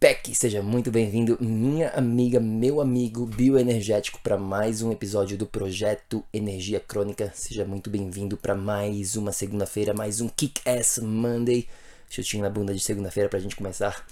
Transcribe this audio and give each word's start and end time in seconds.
PEC! 0.00 0.34
Seja 0.34 0.62
muito 0.62 0.90
bem-vindo, 0.90 1.36
minha 1.38 1.90
amiga, 1.90 2.40
meu 2.40 2.80
amigo 2.80 3.26
bioenergético, 3.26 4.18
para 4.22 4.38
mais 4.38 4.80
um 4.80 4.90
episódio 4.90 5.36
do 5.36 5.44
projeto 5.46 6.24
Energia 6.32 6.80
Crônica. 6.80 7.30
Seja 7.34 7.66
muito 7.66 7.90
bem-vindo 7.90 8.34
para 8.34 8.54
mais 8.54 9.14
uma 9.14 9.30
segunda-feira, 9.30 9.92
mais 9.92 10.22
um 10.22 10.28
Kick 10.30 10.66
Ass 10.66 10.98
Monday. 11.02 11.68
Chutinho 12.08 12.42
na 12.42 12.48
bunda 12.48 12.72
de 12.72 12.80
segunda-feira 12.80 13.28
para 13.28 13.38
a 13.38 13.42
gente 13.42 13.54
começar 13.54 14.06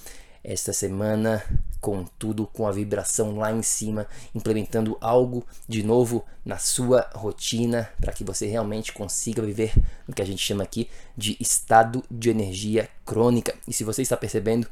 esta 0.44 0.75
semana 0.75 1.42
com 1.81 2.05
tudo, 2.19 2.47
com 2.47 2.66
a 2.66 2.72
vibração 2.72 3.39
lá 3.39 3.50
em 3.50 3.62
cima, 3.62 4.06
implementando 4.34 4.98
algo 5.00 5.42
de 5.66 5.83
novo 5.83 6.22
na 6.44 6.59
sua 6.59 7.09
rotina 7.14 7.89
para 7.98 8.12
que 8.12 8.25
você 8.25 8.47
realmente 8.47 8.92
consiga 8.92 9.41
viver 9.41 9.72
o 10.06 10.12
que 10.12 10.20
a 10.20 10.27
gente 10.27 10.44
chama 10.44 10.64
aqui 10.64 10.86
de 11.16 11.34
estado 11.41 12.05
de 12.11 12.28
energia 12.28 12.91
crônica. 13.06 13.55
E 13.66 13.72
se 13.72 13.84
você 13.84 14.03
está 14.03 14.19
percebendo, 14.19 14.69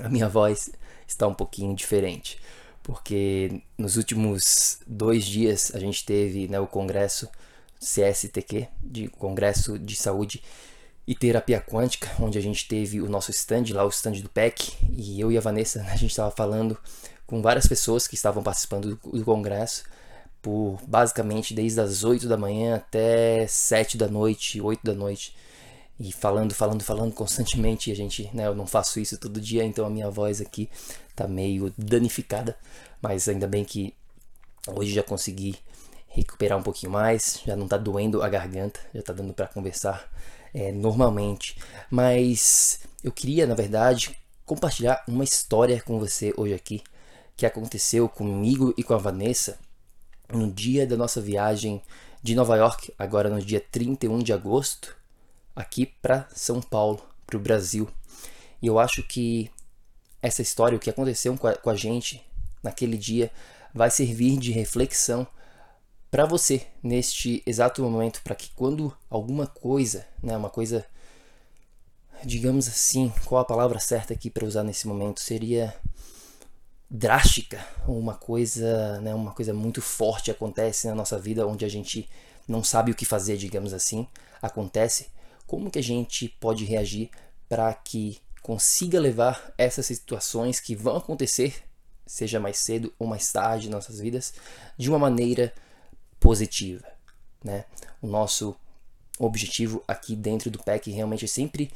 a 0.00 0.08
minha 0.08 0.28
voz 0.28 0.70
está 1.06 1.26
um 1.26 1.34
pouquinho 1.34 1.74
diferente, 1.74 2.40
porque 2.82 3.62
nos 3.76 3.96
últimos 3.96 4.78
dois 4.86 5.24
dias 5.24 5.72
a 5.74 5.78
gente 5.78 6.04
teve 6.04 6.48
né, 6.48 6.60
o 6.60 6.66
congresso 6.66 7.28
CSTQ, 7.80 8.68
de 8.82 9.08
Congresso 9.08 9.78
de 9.78 9.94
Saúde 9.94 10.42
e 11.06 11.14
terapia 11.14 11.60
quântica, 11.60 12.10
onde 12.20 12.36
a 12.36 12.40
gente 12.40 12.66
teve 12.68 13.00
o 13.00 13.08
nosso 13.08 13.30
stand, 13.30 13.72
lá 13.72 13.84
o 13.84 13.88
stand 13.88 14.20
do 14.20 14.28
PEC, 14.28 14.72
e 14.92 15.20
eu 15.20 15.32
e 15.32 15.38
a 15.38 15.40
Vanessa, 15.40 15.80
a 15.88 15.96
gente 15.96 16.10
estava 16.10 16.30
falando 16.30 16.76
com 17.26 17.40
várias 17.40 17.66
pessoas 17.66 18.06
que 18.06 18.14
estavam 18.14 18.42
participando 18.42 18.96
do, 18.96 19.18
do, 19.18 19.24
congresso, 19.24 19.84
por 20.42 20.78
basicamente 20.86 21.54
desde 21.54 21.80
as 21.80 22.04
8 22.04 22.28
da 22.28 22.36
manhã 22.36 22.76
até 22.76 23.46
7 23.46 23.96
da 23.96 24.08
noite, 24.08 24.60
8 24.60 24.80
da 24.84 24.94
noite, 24.94 25.36
e 25.98 26.12
falando, 26.12 26.54
falando, 26.54 26.82
falando 26.82 27.12
constantemente, 27.12 27.90
e 27.90 27.92
a 27.92 27.96
gente, 27.96 28.30
né, 28.34 28.46
eu 28.46 28.54
não 28.54 28.66
faço 28.66 29.00
isso 29.00 29.18
todo 29.18 29.40
dia, 29.40 29.64
então 29.64 29.84
a 29.84 29.90
minha 29.90 30.10
voz 30.10 30.40
aqui 30.40 30.70
tá 31.14 31.26
meio 31.26 31.72
danificada, 31.76 32.56
mas 33.02 33.28
ainda 33.28 33.46
bem 33.46 33.64
que 33.64 33.94
hoje 34.68 34.92
já 34.92 35.02
consegui 35.02 35.56
recuperar 36.06 36.58
um 36.58 36.62
pouquinho 36.62 36.92
mais, 36.92 37.40
já 37.44 37.56
não 37.56 37.66
tá 37.66 37.76
doendo 37.76 38.22
a 38.22 38.28
garganta, 38.28 38.80
já 38.94 39.02
tá 39.02 39.12
dando 39.12 39.32
para 39.32 39.46
conversar 39.46 40.08
é, 40.54 40.72
normalmente. 40.72 41.56
Mas 41.90 42.80
eu 43.02 43.12
queria, 43.12 43.46
na 43.46 43.54
verdade, 43.54 44.16
compartilhar 44.44 45.04
uma 45.06 45.24
história 45.24 45.80
com 45.82 45.98
você 45.98 46.32
hoje 46.36 46.54
aqui 46.54 46.82
que 47.36 47.46
aconteceu 47.46 48.08
comigo 48.08 48.74
e 48.76 48.82
com 48.82 48.94
a 48.94 48.98
Vanessa 48.98 49.58
no 50.32 50.50
dia 50.50 50.86
da 50.86 50.96
nossa 50.96 51.20
viagem 51.20 51.82
de 52.22 52.34
Nova 52.34 52.56
York, 52.56 52.92
agora 52.98 53.30
no 53.30 53.40
dia 53.40 53.60
31 53.60 54.18
de 54.18 54.32
agosto, 54.32 54.96
aqui 55.58 55.86
para 55.86 56.28
São 56.32 56.62
Paulo, 56.62 57.04
para 57.26 57.36
o 57.36 57.40
Brasil. 57.40 57.88
E 58.62 58.68
eu 58.68 58.78
acho 58.78 59.02
que 59.02 59.50
essa 60.22 60.40
história, 60.40 60.76
o 60.76 60.80
que 60.80 60.88
aconteceu 60.88 61.36
com 61.36 61.48
a, 61.48 61.54
com 61.56 61.68
a 61.68 61.74
gente 61.74 62.24
naquele 62.62 62.96
dia, 62.96 63.30
vai 63.74 63.90
servir 63.90 64.38
de 64.38 64.52
reflexão 64.52 65.26
para 66.10 66.24
você 66.24 66.64
neste 66.80 67.42
exato 67.44 67.82
momento, 67.82 68.22
para 68.22 68.36
que 68.36 68.50
quando 68.50 68.96
alguma 69.10 69.48
coisa, 69.48 70.06
né, 70.22 70.36
uma 70.36 70.48
coisa, 70.48 70.86
digamos 72.24 72.68
assim, 72.68 73.12
qual 73.24 73.42
a 73.42 73.44
palavra 73.44 73.80
certa 73.80 74.14
aqui 74.14 74.30
para 74.30 74.46
usar 74.46 74.62
nesse 74.62 74.86
momento 74.86 75.20
seria 75.20 75.74
drástica, 76.88 77.66
uma 77.86 78.14
coisa, 78.14 79.00
né, 79.00 79.12
uma 79.12 79.32
coisa 79.32 79.52
muito 79.52 79.82
forte 79.82 80.30
acontece 80.30 80.86
na 80.86 80.94
nossa 80.94 81.18
vida, 81.18 81.46
onde 81.46 81.64
a 81.64 81.68
gente 81.68 82.08
não 82.46 82.62
sabe 82.62 82.92
o 82.92 82.94
que 82.94 83.04
fazer, 83.04 83.36
digamos 83.36 83.74
assim, 83.74 84.06
acontece, 84.40 85.08
como 85.48 85.70
que 85.70 85.78
a 85.78 85.82
gente 85.82 86.28
pode 86.28 86.64
reagir 86.64 87.10
para 87.48 87.72
que 87.72 88.20
consiga 88.42 89.00
levar 89.00 89.52
essas 89.56 89.86
situações 89.86 90.60
que 90.60 90.76
vão 90.76 90.96
acontecer, 90.96 91.64
seja 92.06 92.38
mais 92.38 92.58
cedo 92.58 92.94
ou 92.98 93.06
mais 93.06 93.32
tarde 93.32 93.66
em 93.66 93.70
nossas 93.70 93.98
vidas, 93.98 94.34
de 94.76 94.90
uma 94.90 94.98
maneira 94.98 95.52
positiva. 96.20 96.86
Né? 97.42 97.64
O 98.00 98.06
nosso 98.06 98.54
objetivo 99.18 99.82
aqui 99.88 100.14
dentro 100.14 100.50
do 100.50 100.62
PEC 100.62 100.90
realmente 100.90 101.24
é 101.24 101.28
sempre 101.28 101.72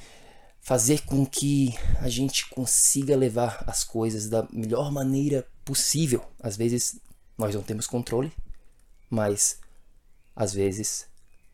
fazer 0.61 1.05
com 1.07 1.25
que 1.27 1.75
a 1.99 2.09
gente 2.11 2.49
consiga 2.51 3.17
levar 3.17 3.65
as 3.67 3.83
coisas 3.83 4.29
da 4.29 4.47
melhor 4.53 4.93
maneira 4.93 5.49
possível. 5.65 6.23
Às 6.39 6.59
vezes 6.59 7.01
nós 7.39 7.55
não 7.55 7.63
temos 7.63 7.87
controle, 7.87 8.31
mas 9.09 9.59
às 10.37 10.53
vezes 10.53 11.07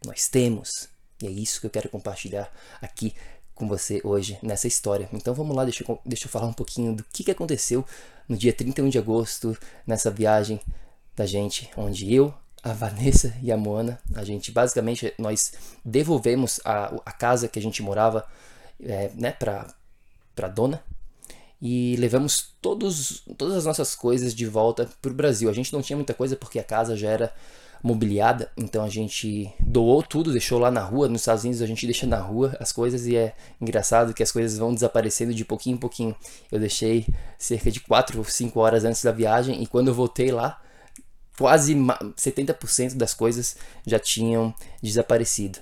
nós 0.05 0.29
temos. 0.29 0.89
E 1.23 1.27
é 1.27 1.31
isso 1.31 1.61
que 1.61 1.67
eu 1.67 1.71
quero 1.71 1.89
compartilhar 1.89 2.53
aqui 2.81 3.15
com 3.55 3.67
você 3.67 4.01
hoje 4.05 4.39
nessa 4.43 4.69
história. 4.69 5.09
Então 5.13 5.35
vamos 5.35 5.57
lá, 5.57 5.65
deixa 5.65 5.85
eu, 5.87 6.01
deixa 6.05 6.27
eu 6.27 6.31
falar 6.31 6.47
um 6.47 6.53
pouquinho 6.53 6.95
do 6.95 7.05
que, 7.13 7.25
que 7.25 7.31
aconteceu 7.31 7.85
no 8.29 8.37
dia 8.37 8.53
31 8.53 8.89
de 8.89 8.99
agosto, 8.99 9.57
nessa 9.87 10.11
viagem 10.11 10.61
da 11.17 11.27
gente, 11.27 11.69
onde 11.77 12.15
eu, 12.15 12.33
a 12.63 12.73
Vanessa 12.73 13.37
e 13.43 13.51
a 13.51 13.57
Moana. 13.57 13.99
A 14.15 14.25
gente 14.25 14.53
basicamente 14.53 15.13
nós 15.19 15.53
devolvemos 15.85 16.61
a, 16.65 16.95
a 17.05 17.13
casa 17.13 17.49
que 17.49 17.59
a 17.59 17.63
gente 17.63 17.83
morava 17.83 18.25
é, 18.81 19.11
né, 19.15 19.33
para 19.33 19.75
para 20.35 20.47
dona 20.47 20.81
e 21.61 21.97
levamos 21.97 22.55
todos, 22.63 23.25
todas 23.37 23.57
as 23.57 23.65
nossas 23.65 23.97
coisas 23.97 24.33
de 24.33 24.47
volta 24.47 24.89
para 25.03 25.11
o 25.11 25.15
Brasil. 25.15 25.51
A 25.51 25.53
gente 25.53 25.73
não 25.73 25.83
tinha 25.83 25.97
muita 25.97 26.15
coisa 26.15 26.37
porque 26.37 26.61
a 26.61 26.65
casa 26.65 26.97
já 26.97 27.11
era 27.11 27.33
mobiliada, 27.83 28.51
então 28.57 28.85
a 28.85 28.89
gente 28.89 29.53
doou 29.61 30.03
tudo, 30.03 30.33
deixou 30.33 30.59
lá 30.59 30.71
na 30.71 30.83
rua. 30.83 31.09
Nos 31.09 31.23
Estados 31.23 31.45
Unidos 31.45 31.63
a 31.63 31.67
gente 31.67 31.87
deixa 31.87 32.07
na 32.07 32.19
rua 32.19 32.57
as 32.61 32.73
coisas 32.73 33.07
e 33.07 33.17
é 33.17 33.35
engraçado 33.61 34.13
que 34.13 34.23
as 34.23 34.33
coisas 34.33 34.59
vão 34.59 34.75
desaparecendo 34.75 35.33
de 35.33 35.45
pouquinho 35.45 35.75
em 35.75 35.79
pouquinho. 35.79 36.17
Eu 36.51 36.59
deixei 36.59 37.07
cerca 37.39 37.71
de 37.71 37.81
4 37.81 38.19
ou 38.19 38.25
5 38.25 38.59
horas 38.59 38.85
antes 38.85 39.03
da 39.03 39.13
viagem 39.13 39.63
e 39.63 39.67
quando 39.67 39.89
eu 39.89 39.95
voltei 39.95 40.31
lá, 40.31 40.61
quase 41.39 41.75
70% 41.75 42.95
das 42.95 43.15
coisas 43.15 43.57
já 43.87 43.99
tinham 43.99 44.53
desaparecido. 44.83 45.61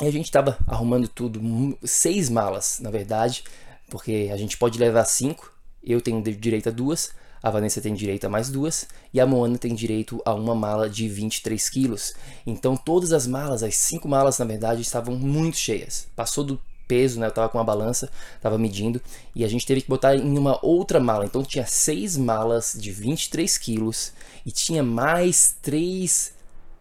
E 0.00 0.06
a 0.06 0.10
gente 0.10 0.26
estava 0.26 0.58
arrumando 0.66 1.08
tudo, 1.08 1.78
seis 1.84 2.30
malas, 2.30 2.78
na 2.80 2.90
verdade, 2.90 3.44
porque 3.90 4.30
a 4.32 4.36
gente 4.36 4.56
pode 4.56 4.78
levar 4.78 5.04
cinco, 5.04 5.52
eu 5.82 6.00
tenho 6.00 6.22
direito 6.22 6.70
a 6.70 6.72
duas, 6.72 7.12
a 7.42 7.50
Vanessa 7.50 7.80
tem 7.80 7.94
direito 7.94 8.26
a 8.26 8.28
mais 8.28 8.50
duas 8.50 8.86
e 9.12 9.20
a 9.20 9.26
Moana 9.26 9.58
tem 9.58 9.74
direito 9.74 10.20
a 10.24 10.34
uma 10.34 10.54
mala 10.54 10.88
de 10.88 11.08
23 11.08 11.68
quilos. 11.68 12.14
Então 12.46 12.76
todas 12.76 13.12
as 13.12 13.26
malas, 13.26 13.62
as 13.62 13.76
cinco 13.76 14.08
malas 14.08 14.38
na 14.38 14.44
verdade, 14.44 14.82
estavam 14.82 15.16
muito 15.16 15.56
cheias. 15.56 16.06
Passou 16.14 16.44
do 16.44 16.60
peso, 16.86 17.20
né? 17.20 17.26
Eu 17.26 17.30
tava 17.30 17.48
com 17.48 17.58
uma 17.58 17.64
balança, 17.64 18.10
tava 18.40 18.58
medindo 18.58 19.00
e 19.34 19.44
a 19.44 19.48
gente 19.48 19.64
teve 19.64 19.80
que 19.82 19.88
botar 19.88 20.16
em 20.16 20.36
uma 20.36 20.58
outra 20.64 20.98
mala. 20.98 21.24
Então 21.24 21.42
tinha 21.42 21.64
seis 21.66 22.16
malas 22.16 22.76
de 22.76 22.90
23 22.90 23.56
quilos 23.58 24.12
e 24.44 24.50
tinha 24.50 24.82
mais 24.82 25.54
três 25.62 26.34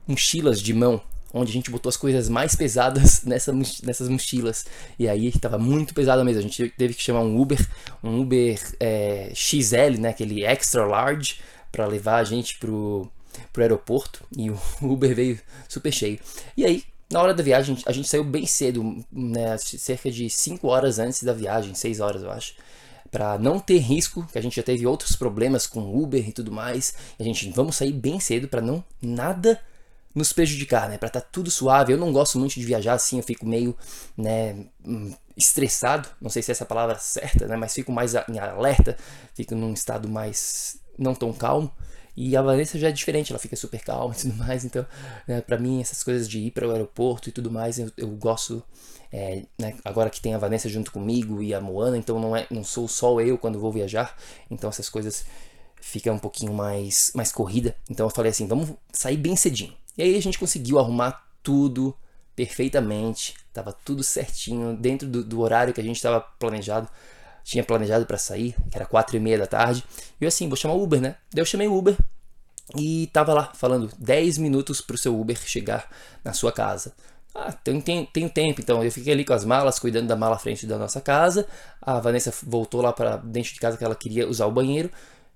mochilas 0.08 0.60
de 0.60 0.74
mão 0.74 1.02
onde 1.34 1.52
a 1.52 1.54
gente 1.54 1.72
botou 1.72 1.90
as 1.90 1.98
coisas 1.98 2.30
mais 2.30 2.56
pesadas 2.56 3.24
nessa, 3.26 3.54
nessas 3.54 4.08
mochilas. 4.10 4.66
E 4.98 5.08
aí 5.08 5.28
estava 5.28 5.58
muito 5.58 5.94
pesado 5.94 6.24
mesmo. 6.24 6.40
A 6.40 6.44
gente 6.44 6.70
teve 6.70 6.94
que 6.94 7.04
chamar 7.04 7.22
um 7.22 7.40
Uber, 7.40 7.60
um 8.04 8.22
Uber 8.22 8.60
é, 8.80 9.32
XL, 9.34 10.00
né, 10.00 10.10
aquele 10.10 10.44
extra 10.44 10.86
large, 10.86 11.40
para 11.72 11.86
levar 11.86 12.18
a 12.18 12.24
gente 12.24 12.58
pro, 12.58 13.10
pro 13.54 13.62
aeroporto. 13.62 14.24
E 14.38 14.50
o 14.50 14.60
Uber 14.82 15.16
veio 15.16 15.40
super 15.68 15.92
cheio. 15.92 16.20
E 16.58 16.66
aí, 16.66 16.84
na 17.12 17.22
hora 17.22 17.34
da 17.34 17.44
viagem, 17.44 17.78
a 17.86 17.92
gente 17.92 18.08
saiu 18.08 18.24
bem 18.24 18.46
cedo, 18.46 19.04
né, 19.12 19.58
cerca 19.58 20.12
de 20.12 20.30
5 20.30 20.68
horas 20.68 21.00
antes 21.00 21.24
da 21.24 21.34
viagem, 21.34 21.74
6 21.74 22.00
horas 22.00 22.24
eu 22.24 22.32
acho 22.32 22.54
para 23.12 23.38
não 23.40 23.60
ter 23.60 23.80
risco, 23.80 24.24
que 24.32 24.38
a 24.38 24.42
gente 24.42 24.56
já 24.56 24.64
teve 24.64 24.86
outros 24.86 25.16
problemas 25.16 25.66
com 25.66 25.80
Uber 25.80 26.28
e 26.28 26.32
tudo 26.32 26.52
mais. 26.52 26.94
A 27.20 27.24
gente 27.24 27.50
vamos 27.50 27.76
sair 27.76 27.92
bem 27.92 28.20
cedo 28.20 28.48
para 28.48 28.62
não 28.62 28.84
nada 29.02 29.60
nos 30.14 30.34
prejudicar, 30.34 30.90
né? 30.90 30.98
Para 30.98 31.08
estar 31.08 31.22
tá 31.22 31.28
tudo 31.32 31.52
suave. 31.52 31.94
Eu 31.94 31.98
não 31.98 32.12
gosto 32.12 32.40
muito 32.40 32.56
de 32.56 32.66
viajar 32.66 32.94
assim, 32.94 33.18
eu 33.18 33.24
fico 33.24 33.46
meio, 33.46 33.76
né, 34.18 34.66
hum, 34.86 35.14
estressado, 35.38 36.10
não 36.20 36.30
sei 36.30 36.42
se 36.42 36.52
é 36.52 36.54
essa 36.54 36.66
palavra 36.66 36.98
certa, 37.00 37.48
né, 37.48 37.56
mas 37.56 37.74
fico 37.74 37.92
mais 37.92 38.14
em 38.14 38.40
alerta, 38.40 38.98
fico 39.34 39.56
num 39.56 39.72
estado 39.74 40.10
mais 40.10 40.78
não 40.98 41.16
tão 41.16 41.32
calmo. 41.32 41.72
E 42.18 42.36
a 42.36 42.42
Vanessa 42.42 42.78
já 42.78 42.90
é 42.90 42.92
diferente, 42.92 43.32
ela 43.32 43.40
fica 43.40 43.56
super 43.56 43.80
calma 43.82 44.14
e 44.14 44.22
tudo 44.22 44.36
mais. 44.36 44.66
Então, 44.66 44.86
né, 45.26 45.40
para 45.40 45.58
mim, 45.58 45.80
essas 45.80 46.04
coisas 46.04 46.28
de 46.28 46.40
ir 46.40 46.52
para 46.52 46.68
o 46.68 46.72
aeroporto 46.72 47.30
e 47.30 47.32
tudo 47.32 47.50
mais, 47.50 47.80
eu, 47.80 47.90
eu 47.96 48.10
gosto. 48.10 48.62
É, 49.12 49.44
né, 49.58 49.76
agora 49.86 50.10
que 50.10 50.22
tem 50.22 50.36
a 50.36 50.38
Vanessa 50.38 50.68
junto 50.68 50.92
comigo 50.92 51.42
e 51.42 51.54
a 51.54 51.62
Moana, 51.62 51.98
então 51.98 52.20
não, 52.20 52.36
é, 52.36 52.46
não 52.52 52.64
sou 52.64 52.88
só 52.88 53.20
eu 53.22 53.38
quando 53.38 53.58
vou 53.58 53.72
viajar. 53.72 54.18
Então, 54.52 54.70
essas 54.70 54.90
coisas 54.90 55.26
ficam 55.80 56.16
um 56.16 56.20
pouquinho 56.20 56.54
mais, 56.54 57.12
mais 57.16 57.32
corrida. 57.32 57.74
Então, 57.90 58.06
eu 58.06 58.10
falei 58.10 58.32
assim: 58.32 58.48
vamos 58.48 58.72
sair 58.92 59.18
bem 59.18 59.38
cedinho. 59.38 59.74
E 60.00 60.02
aí 60.02 60.16
a 60.16 60.22
gente 60.22 60.40
conseguiu 60.40 60.80
arrumar 60.80 61.28
tudo 61.44 61.94
perfeitamente, 62.34 63.36
tava 63.52 63.74
tudo 63.74 64.02
certinho 64.02 64.78
dentro 64.78 65.06
do, 65.06 65.26
do 65.26 65.42
horário 65.42 65.74
que 65.74 65.82
a 65.82 65.84
gente 65.84 65.98
estava 65.98 66.22
planejado, 66.22 66.88
tinha 67.44 67.66
planejado 67.66 68.06
para 68.06 68.18
sair, 68.18 68.56
que 68.72 68.78
era 68.78 68.86
quatro 68.86 69.18
e 69.18 69.20
meia 69.20 69.38
da 69.38 69.46
tarde. 69.46 69.84
E 70.22 70.24
eu 70.24 70.30
assim, 70.30 70.48
vou 70.48 70.56
chamar 70.56 70.76
o 70.76 70.82
Uber, 70.82 71.02
né? 71.02 71.18
Daí 71.34 71.42
eu 71.42 71.46
chamei 71.46 71.68
o 71.68 71.78
Uber 71.78 71.98
e 72.78 73.08
tava 73.12 73.34
lá 73.34 73.52
falando 73.54 73.92
10 74.00 74.38
minutos 74.38 74.80
pro 74.80 74.98
seu 74.98 75.20
Uber 75.20 75.38
chegar 75.38 75.90
na 76.24 76.32
sua 76.32 76.54
casa. 76.54 76.94
Ah, 77.36 77.52
tenho, 77.52 77.82
tenho, 77.82 78.06
tenho 78.06 78.30
tempo, 78.30 78.62
então 78.62 78.82
eu 78.82 78.90
fiquei 78.94 79.12
ali 79.12 79.26
com 79.26 79.34
as 79.34 79.44
malas, 79.44 79.80
cuidando 79.80 80.08
da 80.08 80.16
mala 80.16 80.38
à 80.38 80.40
frente 80.40 80.66
da 80.66 80.78
nossa 80.78 81.02
casa. 81.02 81.46
A 81.82 82.00
Vanessa 82.00 82.34
voltou 82.44 82.82
lá 82.82 82.94
para 82.94 83.18
dentro 83.18 83.54
de 83.54 83.60
casa 83.60 83.76
que 83.76 83.84
ela 83.84 83.96
queria 83.96 84.30
usar 84.30 84.46
o 84.46 84.52
banheiro. 84.52 84.90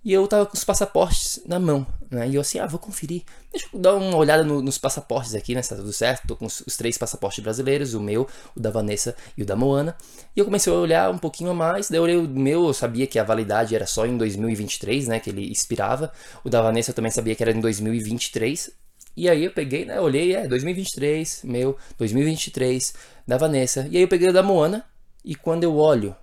E 0.06 0.12
eu 0.12 0.28
tava 0.28 0.46
com 0.46 0.54
os 0.54 0.66
passaportes 0.66 1.40
na 1.46 1.58
mão, 1.58 1.88
né? 2.12 2.28
E 2.28 2.36
eu 2.36 2.42
assim, 2.42 2.60
ah, 2.60 2.66
vou 2.66 2.78
conferir. 2.78 3.24
Deixa 3.50 3.68
eu 3.74 3.80
dar 3.80 3.96
uma 3.96 4.18
olhada 4.18 4.44
no, 4.44 4.62
nos 4.62 4.78
passaportes 4.78 5.34
aqui, 5.34 5.56
né? 5.56 5.62
Se 5.62 5.70
tá 5.70 5.78
tudo 5.78 5.94
certo. 5.94 6.28
Tô 6.28 6.36
com 6.36 6.46
os, 6.46 6.60
os, 6.68 6.76
três 6.76 6.98
passaportes 6.98 7.42
brasileiros, 7.42 7.94
o 7.94 8.02
meu, 8.02 8.28
o 8.54 8.60
da 8.60 8.70
Vanessa 8.70 9.16
e 9.38 9.44
o 9.44 9.46
da 9.46 9.56
Moana. 9.56 9.96
E 10.36 10.40
eu 10.40 10.46
comecei 10.46 10.74
a 10.74 10.76
olhar 10.76 11.10
um 11.10 11.18
pouquinho 11.18 11.52
a 11.52 11.54
mais. 11.54 11.90
Daí 11.90 12.00
eu 12.00 12.04
olhei 12.04 12.18
o 12.18 12.28
meu, 12.28 12.66
eu 12.66 12.74
sabia 12.74 13.08
que 13.08 13.18
a 13.18 13.24
validade 13.24 13.74
era 13.76 13.86
só 13.86 14.06
em 14.06 14.18
2023, 14.18 15.08
né? 15.08 15.22
Que 15.22 15.30
ele 15.30 15.50
expirava. 15.50 16.12
O 16.44 16.50
da 16.50 16.62
Vanessa 16.62 16.92
eu 16.92 16.96
também 16.96 17.12
sabia 17.12 17.34
que 17.34 17.42
era 17.42 17.54
em 17.54 17.62
2023. 17.62 18.72
E 19.16 19.30
aí 19.30 19.46
eu 19.46 19.52
peguei, 19.52 19.86
né? 19.86 20.02
Olhei, 20.02 20.36
é 20.36 20.48
2023, 20.50 21.44
meu, 21.46 21.78
2023, 21.98 22.94
da 23.26 23.38
Vanessa. 23.38 23.88
E 23.90 23.96
aí 23.96 24.04
eu 24.04 24.08
peguei 24.10 24.28
o 24.28 24.34
da 24.34 24.44
Moana. 24.44 24.86
E 25.24 25.34
quando 25.34 25.64
eu 25.64 25.78
olho 25.78 26.14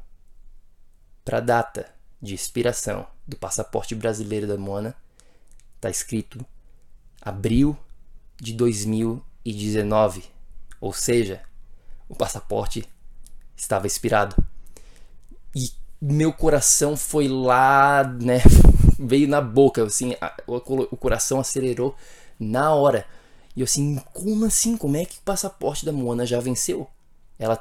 pra 1.25 1.41
data 1.41 1.87
de 2.21 2.35
expiração 2.35 3.07
do 3.27 3.37
passaporte 3.37 3.95
brasileiro 3.95 4.47
da 4.47 4.57
Moana, 4.57 4.95
tá 5.81 5.89
escrito 5.89 6.45
abril 7.21 7.77
de 8.37 8.53
2019. 8.53 10.25
Ou 10.81 10.93
seja, 10.93 11.43
o 12.09 12.15
passaporte 12.15 12.85
estava 13.57 13.87
expirado. 13.87 14.37
E 15.55 15.71
meu 16.01 16.33
coração 16.33 16.97
foi 16.97 17.29
lá, 17.29 18.05
né? 18.05 18.41
Veio 18.99 19.29
na 19.29 19.41
boca, 19.41 19.83
assim, 19.83 20.15
o 20.47 20.97
coração 20.97 21.41
acelerou 21.41 21.95
na 22.39 22.75
hora. 22.75 23.07
E 23.57 23.61
eu 23.61 23.65
assim, 23.65 23.97
como 24.13 24.45
assim? 24.45 24.77
Como 24.77 24.97
é 24.97 25.05
que 25.05 25.19
o 25.19 25.23
passaporte 25.23 25.85
da 25.85 25.93
Moana 25.93 26.27
já 26.27 26.39
venceu? 26.41 26.89
Ela 27.39 27.57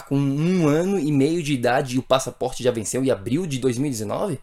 tá 0.00 0.06
com 0.06 0.16
um 0.16 0.68
ano 0.68 0.98
e 0.98 1.10
meio 1.12 1.42
de 1.42 1.52
idade 1.52 1.96
e 1.96 1.98
o 1.98 2.02
passaporte 2.02 2.62
já 2.62 2.70
venceu 2.70 3.04
em 3.04 3.10
abril 3.10 3.46
de 3.46 3.58
2019? 3.58 4.38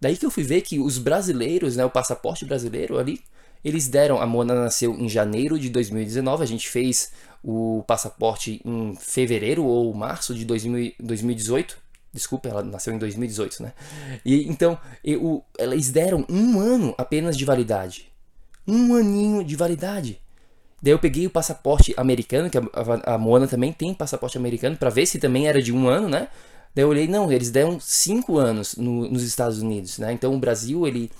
Daí 0.00 0.16
que 0.16 0.24
eu 0.24 0.30
fui 0.30 0.42
ver 0.42 0.62
que 0.62 0.78
os 0.78 0.96
brasileiros, 0.98 1.76
né, 1.76 1.84
o 1.84 1.90
passaporte 1.90 2.44
brasileiro 2.44 2.98
ali, 2.98 3.20
eles 3.64 3.88
deram. 3.88 4.20
A 4.20 4.26
Mona 4.26 4.54
nasceu 4.54 4.94
em 4.94 5.08
janeiro 5.08 5.58
de 5.58 5.68
2019, 5.68 6.42
a 6.42 6.46
gente 6.46 6.68
fez 6.68 7.12
o 7.42 7.84
passaporte 7.86 8.60
em 8.64 8.94
fevereiro 8.96 9.64
ou 9.64 9.92
março 9.92 10.34
de 10.34 10.44
2018. 10.44 11.78
Desculpa, 12.12 12.48
ela 12.48 12.62
nasceu 12.62 12.92
em 12.92 12.98
2018, 12.98 13.62
né? 13.62 13.72
E 14.24 14.48
então, 14.48 14.78
eu, 15.04 15.44
eles 15.58 15.90
deram 15.90 16.26
um 16.28 16.58
ano 16.58 16.94
apenas 16.98 17.36
de 17.36 17.44
validade. 17.44 18.10
Um 18.66 18.94
aninho 18.94 19.44
de 19.44 19.54
validade. 19.54 20.20
Daí 20.82 20.92
eu 20.92 20.98
peguei 20.98 21.26
o 21.26 21.30
passaporte 21.30 21.94
americano, 21.96 22.48
que 22.48 22.56
a, 22.56 22.62
a, 23.04 23.18
Moana 23.18 23.46
também 23.46 23.72
tem 23.72 23.92
passaporte 23.92 24.38
americano, 24.38 24.76
para 24.76 24.90
ver 24.90 25.06
se 25.06 25.18
também 25.18 25.46
era 25.46 25.60
de 25.60 25.72
um 25.72 25.88
ano, 25.88 26.08
né? 26.08 26.28
Daí 26.74 26.84
eu 26.84 26.88
olhei, 26.88 27.06
não, 27.06 27.30
eles 27.30 27.50
deram 27.50 27.78
cinco 27.80 28.38
anos 28.38 28.76
no, 28.76 29.08
nos 29.08 29.22
Estados 29.22 29.60
Unidos, 29.60 29.98
né? 29.98 30.12
Então 30.12 30.34
o 30.34 30.38
Brasil, 30.38 30.86
ele, 30.86 31.10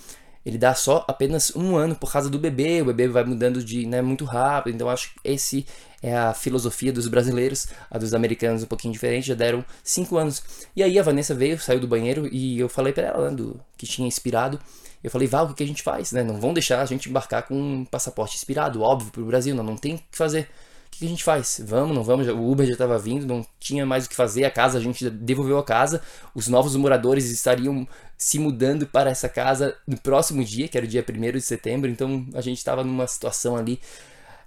ele 0.45 0.57
dá 0.57 0.73
só 0.73 1.05
apenas 1.07 1.55
um 1.55 1.75
ano 1.75 1.95
por 1.95 2.11
causa 2.11 2.29
do 2.29 2.39
bebê, 2.39 2.81
o 2.81 2.85
bebê 2.85 3.07
vai 3.07 3.23
mudando 3.23 3.63
de, 3.63 3.85
né, 3.85 4.01
muito 4.01 4.25
rápido, 4.25 4.73
então 4.73 4.89
acho 4.89 5.13
que 5.13 5.19
esse 5.23 5.65
é 6.01 6.15
a 6.17 6.33
filosofia 6.33 6.91
dos 6.91 7.07
brasileiros, 7.07 7.67
a 7.89 7.97
dos 7.97 8.13
americanos 8.13 8.63
um 8.63 8.65
pouquinho 8.65 8.93
diferente, 8.93 9.27
já 9.27 9.35
deram 9.35 9.63
cinco 9.83 10.17
anos. 10.17 10.41
E 10.75 10.81
aí 10.81 10.97
a 10.97 11.03
Vanessa 11.03 11.35
veio, 11.35 11.59
saiu 11.59 11.79
do 11.79 11.87
banheiro 11.87 12.27
e 12.31 12.59
eu 12.59 12.67
falei 12.67 12.91
para 12.91 13.07
ela, 13.07 13.29
né, 13.29 13.35
do, 13.35 13.59
que 13.77 13.85
tinha 13.85 14.07
inspirado, 14.07 14.59
eu 15.03 15.09
falei, 15.09 15.27
Val, 15.27 15.47
o 15.47 15.53
que 15.53 15.63
a 15.63 15.67
gente 15.67 15.81
faz? 15.81 16.11
Né? 16.11 16.23
Não 16.23 16.39
vão 16.39 16.53
deixar 16.53 16.81
a 16.81 16.85
gente 16.85 17.09
embarcar 17.09 17.43
com 17.43 17.55
um 17.55 17.85
passaporte 17.85 18.35
expirado, 18.35 18.81
óbvio, 18.81 19.11
para 19.11 19.21
o 19.21 19.25
Brasil, 19.25 19.55
não, 19.55 19.63
não 19.63 19.77
tem 19.77 19.95
o 19.95 19.97
que 19.97 20.03
fazer. 20.11 20.49
O 20.87 20.91
que 20.91 21.05
a 21.05 21.07
gente 21.07 21.23
faz? 21.23 21.61
Vamos, 21.65 21.95
não 21.95 22.03
vamos? 22.03 22.27
O 22.27 22.51
Uber 22.51 22.65
já 22.67 22.73
estava 22.73 22.99
vindo, 22.99 23.25
não 23.25 23.45
tinha 23.59 23.85
mais 23.85 24.05
o 24.05 24.09
que 24.09 24.15
fazer, 24.15 24.43
a 24.43 24.51
casa, 24.51 24.77
a 24.77 24.81
gente 24.81 25.09
devolveu 25.09 25.57
a 25.57 25.63
casa, 25.63 26.01
os 26.35 26.47
novos 26.47 26.75
moradores 26.75 27.31
estariam 27.31 27.87
se 28.17 28.37
mudando 28.37 28.85
para 28.85 29.09
essa 29.09 29.27
casa 29.27 29.75
no 29.87 29.97
próximo 29.99 30.43
dia, 30.43 30.67
que 30.67 30.77
era 30.77 30.85
o 30.85 30.89
dia 30.89 31.03
1 31.07 31.31
de 31.31 31.41
setembro, 31.41 31.89
então 31.89 32.27
a 32.35 32.41
gente 32.41 32.57
estava 32.57 32.83
numa 32.83 33.07
situação 33.07 33.55
ali 33.55 33.79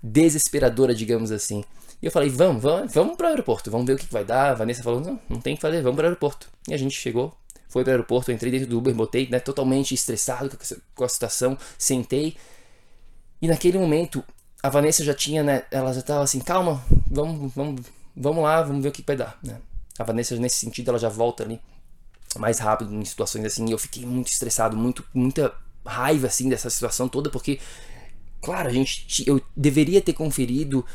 desesperadora, 0.02 0.94
digamos 0.94 1.32
assim. 1.32 1.64
E 2.00 2.06
eu 2.06 2.12
falei, 2.12 2.28
vamos, 2.28 2.62
vamos, 2.62 2.93
vamos 2.93 3.17
para 3.17 3.29
o 3.29 3.31
aeroporto, 3.31 3.70
vamos 3.70 3.86
ver 3.86 3.94
o 3.94 3.96
que 3.96 4.12
vai 4.12 4.24
dar. 4.24 4.50
A 4.50 4.55
Vanessa 4.55 4.82
falou, 4.82 5.00
não, 5.00 5.19
não 5.29 5.40
tem 5.40 5.56
que 5.56 5.62
fazer, 5.62 5.81
vamos 5.81 5.96
para 5.96 6.05
o 6.05 6.06
aeroporto. 6.08 6.48
E 6.69 6.74
a 6.74 6.76
gente 6.76 6.94
chegou, 6.94 7.34
foi 7.74 7.82
para 7.82 7.90
o 7.90 7.94
aeroporto, 7.94 8.31
entrei 8.31 8.52
dentro 8.52 8.69
do 8.69 8.78
Uber, 8.78 8.94
botei, 8.94 9.28
né, 9.28 9.40
totalmente 9.40 9.93
estressado 9.94 10.56
com 10.94 11.02
a 11.02 11.08
situação, 11.08 11.58
sentei. 11.76 12.36
E 13.43 13.48
naquele 13.48 13.78
momento, 13.78 14.22
a 14.62 14.69
Vanessa 14.69 15.02
já 15.02 15.12
tinha, 15.12 15.43
né, 15.43 15.64
ela 15.72 15.93
já 15.93 15.98
estava 15.98 16.22
assim, 16.22 16.38
calma, 16.38 16.84
vamos, 17.10 17.52
vamos, 17.52 17.81
vamos 18.16 18.44
lá, 18.44 18.62
vamos 18.62 18.81
ver 18.81 18.90
o 18.90 18.93
que 18.93 19.02
vai 19.04 19.16
dar, 19.16 19.36
né. 19.43 19.60
A 19.98 20.04
Vanessa, 20.04 20.36
nesse 20.36 20.58
sentido, 20.58 20.90
ela 20.90 21.00
já 21.00 21.08
volta 21.08 21.43
ali 21.43 21.60
mais 22.38 22.60
rápido 22.60 22.94
em 22.94 23.04
situações 23.04 23.44
assim, 23.44 23.66
e 23.66 23.72
eu 23.72 23.78
fiquei 23.78 24.06
muito 24.06 24.28
estressado, 24.28 24.76
muito, 24.76 25.04
muita 25.12 25.52
raiva, 25.84 26.28
assim, 26.28 26.48
dessa 26.48 26.70
situação 26.70 27.08
toda, 27.08 27.28
porque, 27.28 27.58
claro, 28.40 28.69
a 28.69 28.72
gente, 28.72 29.28
eu 29.28 29.40
deveria 29.56 30.00
ter 30.00 30.12
conferido 30.12 30.86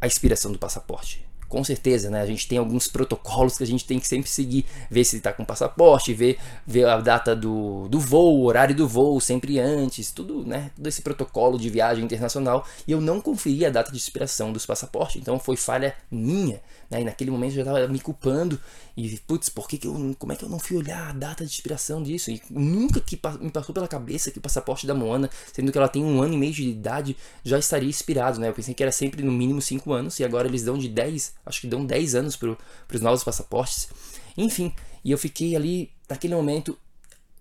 a 0.00 0.08
expiração 0.08 0.50
do 0.50 0.58
passaporte 0.58 1.25
com 1.48 1.62
certeza, 1.62 2.10
né? 2.10 2.20
A 2.20 2.26
gente 2.26 2.48
tem 2.48 2.58
alguns 2.58 2.88
protocolos 2.88 3.56
que 3.56 3.64
a 3.64 3.66
gente 3.66 3.84
tem 3.84 3.98
que 3.98 4.06
sempre 4.06 4.28
seguir, 4.28 4.64
ver 4.90 5.04
se 5.04 5.16
está 5.16 5.32
com 5.32 5.44
passaporte, 5.44 6.12
ver, 6.12 6.38
ver 6.66 6.86
a 6.86 7.00
data 7.00 7.34
do, 7.34 7.88
do 7.88 8.00
voo, 8.00 8.44
horário 8.44 8.74
do 8.74 8.86
voo 8.88 9.20
sempre 9.20 9.58
antes, 9.58 10.10
tudo, 10.10 10.44
né? 10.46 10.70
Todo 10.76 10.86
esse 10.86 11.02
protocolo 11.02 11.58
de 11.58 11.70
viagem 11.70 12.04
internacional. 12.04 12.66
E 12.86 12.92
eu 12.92 13.00
não 13.00 13.20
conferi 13.20 13.64
a 13.64 13.70
data 13.70 13.90
de 13.90 13.98
expiração 13.98 14.52
dos 14.52 14.66
passaportes, 14.66 15.16
então 15.20 15.38
foi 15.38 15.56
falha 15.56 15.94
minha, 16.10 16.60
né? 16.90 17.00
E 17.00 17.04
naquele 17.04 17.30
momento 17.30 17.52
eu 17.52 17.64
já 17.64 17.70
estava 17.70 17.88
me 17.88 18.00
culpando 18.00 18.60
e, 18.96 19.18
putz, 19.18 19.50
por 19.50 19.68
que, 19.68 19.76
que 19.76 19.86
eu, 19.86 20.16
como 20.18 20.32
é 20.32 20.36
que 20.36 20.42
eu 20.42 20.48
não 20.48 20.58
fui 20.58 20.78
olhar 20.78 21.10
a 21.10 21.12
data 21.12 21.44
de 21.44 21.52
expiração 21.52 22.02
disso? 22.02 22.30
E 22.30 22.40
nunca 22.48 22.98
que 22.98 23.20
me 23.40 23.50
passou 23.50 23.74
pela 23.74 23.86
cabeça 23.86 24.30
que 24.30 24.38
o 24.38 24.40
passaporte 24.40 24.86
da 24.86 24.94
Moana, 24.94 25.28
sendo 25.52 25.70
que 25.70 25.76
ela 25.76 25.88
tem 25.88 26.02
um 26.02 26.22
ano 26.22 26.32
e 26.32 26.38
meio 26.38 26.52
de 26.52 26.66
idade, 26.66 27.14
já 27.44 27.58
estaria 27.58 27.90
expirado, 27.90 28.40
né? 28.40 28.48
Eu 28.48 28.54
pensei 28.54 28.72
que 28.72 28.82
era 28.82 28.90
sempre 28.90 29.22
no 29.22 29.30
mínimo 29.30 29.60
5 29.60 29.92
anos 29.92 30.18
e 30.18 30.24
agora 30.24 30.48
eles 30.48 30.62
dão 30.62 30.78
de 30.78 30.88
10, 30.88 31.34
acho 31.44 31.60
que 31.60 31.66
dão 31.66 31.84
10 31.84 32.14
anos 32.14 32.36
para 32.36 32.56
os 32.94 33.00
novos 33.02 33.22
passaportes. 33.22 33.88
Enfim, 34.34 34.74
e 35.04 35.10
eu 35.10 35.18
fiquei 35.18 35.54
ali, 35.54 35.92
naquele 36.08 36.34
momento, 36.34 36.78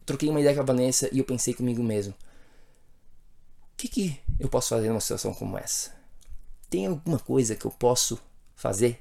troquei 0.06 0.28
uma 0.28 0.42
ideia 0.42 0.56
com 0.56 0.62
a 0.62 0.66
Vanessa 0.66 1.08
e 1.14 1.20
eu 1.20 1.24
pensei 1.24 1.54
comigo 1.54 1.82
mesmo: 1.82 2.14
o 2.14 3.78
que, 3.78 3.88
que 3.88 4.20
eu 4.38 4.50
posso 4.50 4.70
fazer 4.70 4.90
numa 4.90 5.00
situação 5.00 5.34
como 5.34 5.58
essa? 5.58 5.96
Tem 6.70 6.86
alguma 6.88 7.18
coisa 7.18 7.56
que 7.56 7.64
eu 7.64 7.72
posso 7.72 8.20
fazer 8.58 9.00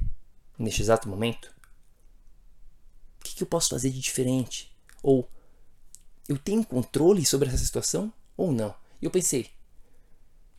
neste 0.56 0.82
exato 0.82 1.08
momento? 1.08 1.53
O 3.24 3.26
que, 3.26 3.36
que 3.36 3.42
eu 3.42 3.46
posso 3.46 3.70
fazer 3.70 3.88
de 3.88 4.00
diferente? 4.00 4.70
Ou 5.02 5.26
eu 6.28 6.36
tenho 6.36 6.62
controle 6.62 7.24
sobre 7.24 7.48
essa 7.48 7.56
situação 7.56 8.12
ou 8.36 8.52
não? 8.52 8.74
E 9.00 9.06
eu 9.06 9.10
pensei, 9.10 9.48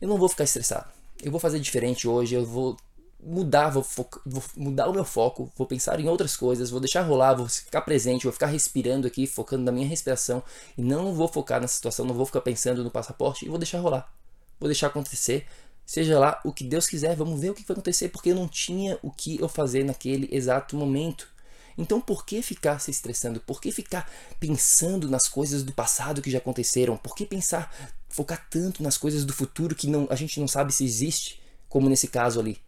eu 0.00 0.08
não 0.08 0.18
vou 0.18 0.28
ficar 0.28 0.42
estressado. 0.42 0.90
eu 1.22 1.30
vou 1.30 1.38
fazer 1.38 1.60
diferente 1.60 2.08
hoje, 2.08 2.34
eu 2.34 2.44
vou 2.44 2.76
mudar, 3.22 3.70
vou, 3.70 3.86
vou, 4.26 4.42
mudar 4.56 4.88
o 4.88 4.92
meu 4.92 5.04
foco, 5.04 5.48
vou 5.56 5.64
pensar 5.64 6.00
em 6.00 6.08
outras 6.08 6.36
coisas, 6.36 6.70
vou 6.70 6.80
deixar 6.80 7.02
rolar, 7.02 7.34
vou 7.34 7.48
ficar 7.48 7.82
presente, 7.82 8.24
vou 8.24 8.32
ficar 8.32 8.46
respirando 8.46 9.06
aqui, 9.06 9.28
focando 9.28 9.62
na 9.62 9.72
minha 9.72 9.86
respiração 9.86 10.42
e 10.76 10.82
não 10.82 11.14
vou 11.14 11.28
focar 11.28 11.60
nessa 11.60 11.74
situação, 11.74 12.04
não 12.04 12.14
vou 12.14 12.26
ficar 12.26 12.40
pensando 12.40 12.82
no 12.82 12.90
passaporte 12.90 13.44
e 13.46 13.48
vou 13.48 13.58
deixar 13.58 13.78
rolar. 13.78 14.12
Vou 14.58 14.68
deixar 14.68 14.88
acontecer, 14.88 15.46
seja 15.84 16.18
lá 16.18 16.40
o 16.44 16.52
que 16.52 16.64
Deus 16.64 16.88
quiser, 16.88 17.14
vamos 17.14 17.40
ver 17.40 17.50
o 17.50 17.54
que 17.54 17.64
vai 17.64 17.74
acontecer, 17.74 18.08
porque 18.08 18.30
eu 18.30 18.34
não 18.34 18.48
tinha 18.48 18.98
o 19.02 19.10
que 19.10 19.40
eu 19.40 19.48
fazer 19.48 19.84
naquele 19.84 20.28
exato 20.34 20.76
momento. 20.76 21.28
Então 21.76 22.00
por 22.00 22.24
que 22.24 22.40
ficar 22.40 22.78
se 22.78 22.90
estressando? 22.90 23.40
Por 23.40 23.60
que 23.60 23.70
ficar 23.70 24.10
pensando 24.40 25.10
nas 25.10 25.28
coisas 25.28 25.62
do 25.62 25.72
passado 25.72 26.22
que 26.22 26.30
já 26.30 26.38
aconteceram? 26.38 26.96
Por 26.96 27.14
que 27.14 27.26
pensar, 27.26 27.74
focar 28.08 28.46
tanto 28.48 28.82
nas 28.82 28.96
coisas 28.96 29.24
do 29.24 29.32
futuro 29.32 29.74
que 29.74 29.86
não, 29.86 30.06
a 30.10 30.14
gente 30.14 30.40
não 30.40 30.48
sabe 30.48 30.72
se 30.72 30.84
existe, 30.84 31.40
como 31.68 31.88
nesse 31.88 32.08
caso 32.08 32.40
ali? 32.40 32.58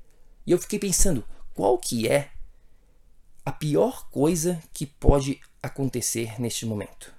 E 0.47 0.53
eu 0.53 0.59
fiquei 0.59 0.79
pensando, 0.79 1.25
qual 1.55 1.79
que 1.79 2.09
é 2.09 2.31
a 3.45 3.53
pior 3.53 4.09
coisa 4.11 4.63
que 4.75 4.85
pode 4.85 5.41
acontecer 5.63 6.39
neste 6.41 6.67
momento? 6.67 7.13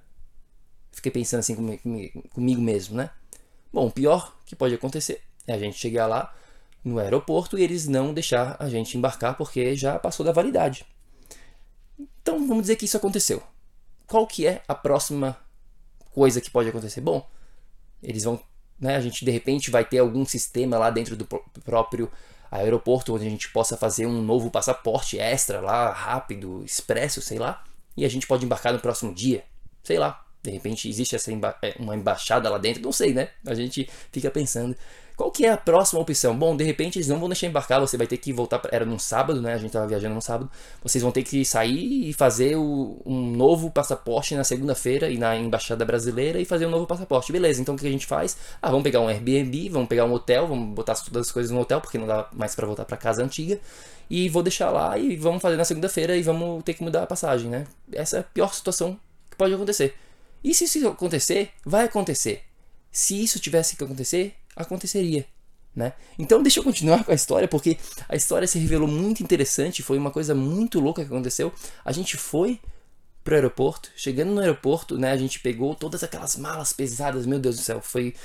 Fiquei 0.91 1.12
pensando 1.12 1.39
assim 1.39 1.55
comigo 2.34 2.62
mesmo, 2.62 2.96
né? 2.96 3.10
Bom, 3.72 3.88
o 3.88 3.91
pior 3.91 4.38
que 4.46 4.55
pode 4.55 4.74
acontecer 4.74 5.22
é 5.48 5.53
a 5.53 5.60
gente 5.60 5.77
chegar 5.77 6.08
lá 6.08 6.36
no 6.84 7.00
aeroporto 7.00 7.58
e 7.58 7.63
eles 7.63 7.88
não 7.88 8.13
deixar 8.13 8.55
a 8.60 8.69
gente 8.69 8.98
embarcar 8.98 9.38
porque 9.38 9.75
já 9.75 9.98
passou 9.98 10.25
da 10.25 10.31
validade. 10.31 10.86
Então 12.00 12.48
vamos 12.48 12.63
dizer 12.63 12.75
que 12.75 12.86
isso 12.86 12.98
aconteceu. 12.98 13.44
Qual 14.08 14.25
que 14.25 14.48
é 14.48 14.62
a 14.68 14.74
próxima 14.74 15.38
coisa 16.12 16.41
que 16.41 16.50
pode 16.50 16.70
acontecer? 16.70 17.01
Bom, 17.01 17.27
eles 18.01 18.24
vão, 18.24 18.41
né, 18.79 18.96
a 18.96 19.01
gente 19.01 19.25
de 19.25 19.32
repente 19.32 19.70
vai 19.70 19.84
ter 19.86 20.00
algum 20.00 20.25
sistema 20.25 20.77
lá 20.77 20.89
dentro 20.89 21.15
do 21.15 21.25
próprio 21.63 22.12
aeroporto 22.51 23.13
onde 23.13 23.27
a 23.27 23.29
gente 23.29 23.51
possa 23.51 23.77
fazer 23.77 24.06
um 24.06 24.22
novo 24.22 24.50
passaporte 24.50 25.20
extra 25.20 25.62
lá, 25.62 25.91
rápido, 25.91 26.63
expresso, 26.63 27.22
sei 27.22 27.38
lá, 27.38 27.63
e 27.96 28.06
a 28.06 28.10
gente 28.10 28.25
pode 28.25 28.46
embarcar 28.46 28.74
no 28.74 28.79
próximo 28.79 29.13
dia, 29.13 29.44
sei 29.84 30.00
lá. 30.00 30.25
De 30.41 30.51
repente 30.51 30.88
existe 30.88 31.15
essa 31.15 31.31
emba 31.31 31.55
é, 31.62 31.75
uma 31.79 31.96
embaixada 31.96 32.50
lá 32.50 32.58
dentro, 32.58 32.81
não 32.81 32.91
sei, 32.91 33.13
né? 33.13 33.29
A 33.46 33.53
gente 33.53 33.89
fica 34.12 34.31
pensando 34.31 34.75
qual 35.19 35.31
que 35.31 35.46
é 35.46 35.51
a 35.51 35.58
próxima 35.58 36.00
opção? 36.00 36.34
Bom, 36.34 36.55
de 36.55 36.63
repente 36.63 36.98
eles 36.98 37.10
não 37.10 37.19
vão 37.19 37.27
deixar 37.27 37.46
embarcar, 37.46 37.81
você 37.81 37.98
vai 37.98 38.08
ter 38.08 38.15
que 38.15 38.31
voltar. 38.31 38.58
Pra... 38.58 38.74
Era 38.74 38.86
num 38.86 38.98
sábado, 38.98 39.41
né? 39.41 39.53
A 39.53 39.58
gente 39.58 39.69
tava 39.69 39.86
viajando 39.86 40.15
num 40.15 40.22
sábado. 40.22 40.50
Vocês 40.81 41.01
vão 41.01 41.12
ter 41.12 41.24
que 41.24 41.43
sair 41.43 42.10
e 42.10 42.13
fazer 42.13 42.55
o... 42.55 43.01
um 43.05 43.36
novo 43.36 43.69
passaporte 43.69 44.34
na 44.34 44.46
segunda-feira 44.46 45.10
e 45.10 45.17
na 45.17 45.36
embaixada 45.36 45.84
brasileira 45.84 46.39
e 46.39 46.46
fazer 46.46 46.67
um 46.67 46.69
novo 46.69 46.88
passaporte. 46.88 47.34
Beleza, 47.34 47.62
então 47.62 47.75
o 47.75 47.77
que 47.77 47.86
a 47.86 47.91
gente 47.91 48.05
faz? 48.05 48.38
Ah, 48.62 48.69
vamos 48.69 48.84
pegar 48.84 49.01
um 49.01 49.10
Airbnb, 49.10 49.67
vamos 49.67 49.89
pegar 49.89 50.05
um 50.05 50.13
hotel, 50.13 50.48
vamos 50.48 50.74
botar 50.74 50.96
todas 50.96 51.27
as 51.27 51.31
coisas 51.34 51.51
no 51.51 51.60
hotel, 51.60 51.81
porque 51.81 51.98
não 51.98 52.08
dá 52.08 52.29
mais 52.31 52.55
para 52.55 52.65
voltar 52.65 52.86
para 52.86 52.96
casa 52.96 53.22
antiga. 53.22 53.60
E 54.10 54.29
vou 54.29 54.41
deixar 54.41 54.69
lá 54.69 54.98
e 54.98 55.17
vamos 55.17 55.41
fazer 55.41 55.58
na 55.58 55.65
segunda-feira 55.65 56.15
e 56.15 56.22
vamos 56.22 56.63
ter 56.63 56.75
que 56.75 56.81
mudar 56.81 57.03
a 57.03 57.05
passagem, 57.05 57.50
né? 57.50 57.67
Essa 57.91 58.15
é 58.15 58.19
a 58.22 58.24
pior 58.24 58.53
situação 58.53 58.98
que 59.29 59.36
pode 59.36 59.53
acontecer. 59.53 59.96
E 60.43 60.53
se 60.53 60.65
isso 60.65 60.88
acontecer, 60.88 61.51
vai 61.65 61.86
acontecer. 61.86 62.43
Se 62.91 63.22
isso 63.22 63.39
tivesse 63.39 63.75
que 63.75 63.84
acontecer, 63.84 64.36
aconteceria. 64.55 65.25
Né? 65.75 65.93
Então 66.17 66.41
deixa 66.41 66.60
eu 66.60 66.63
continuar 66.63 67.03
com 67.05 67.12
a 67.12 67.15
história, 67.15 67.48
porque 67.48 67.77
a 68.08 68.15
história 68.15 68.48
se 68.48 68.60
revelou 68.60 68.88
muito 68.88 69.22
interessante, 69.22 69.84
foi 69.84 69.98
uma 69.98 70.12
coisa 70.12 70.34
muito 70.34 70.79
louca 70.79 71.03
que 71.03 71.13
aconteceu. 71.13 71.53
A 71.86 71.91
gente 71.91 72.17
foi 72.17 72.60
pro 73.24 73.36
aeroporto, 73.36 73.91
chegando 73.96 74.31
no 74.31 74.39
aeroporto, 74.39 74.98
né, 74.98 75.12
a 75.12 75.17
gente 75.17 75.39
pegou 75.39 75.75
todas 75.75 76.03
aquelas 76.03 76.36
malas 76.36 76.74
pesadas, 76.74 77.25
meu 77.25 77.39
Deus 77.39 77.58
do 77.58 77.62
céu, 77.62 77.81
foi 77.81 78.15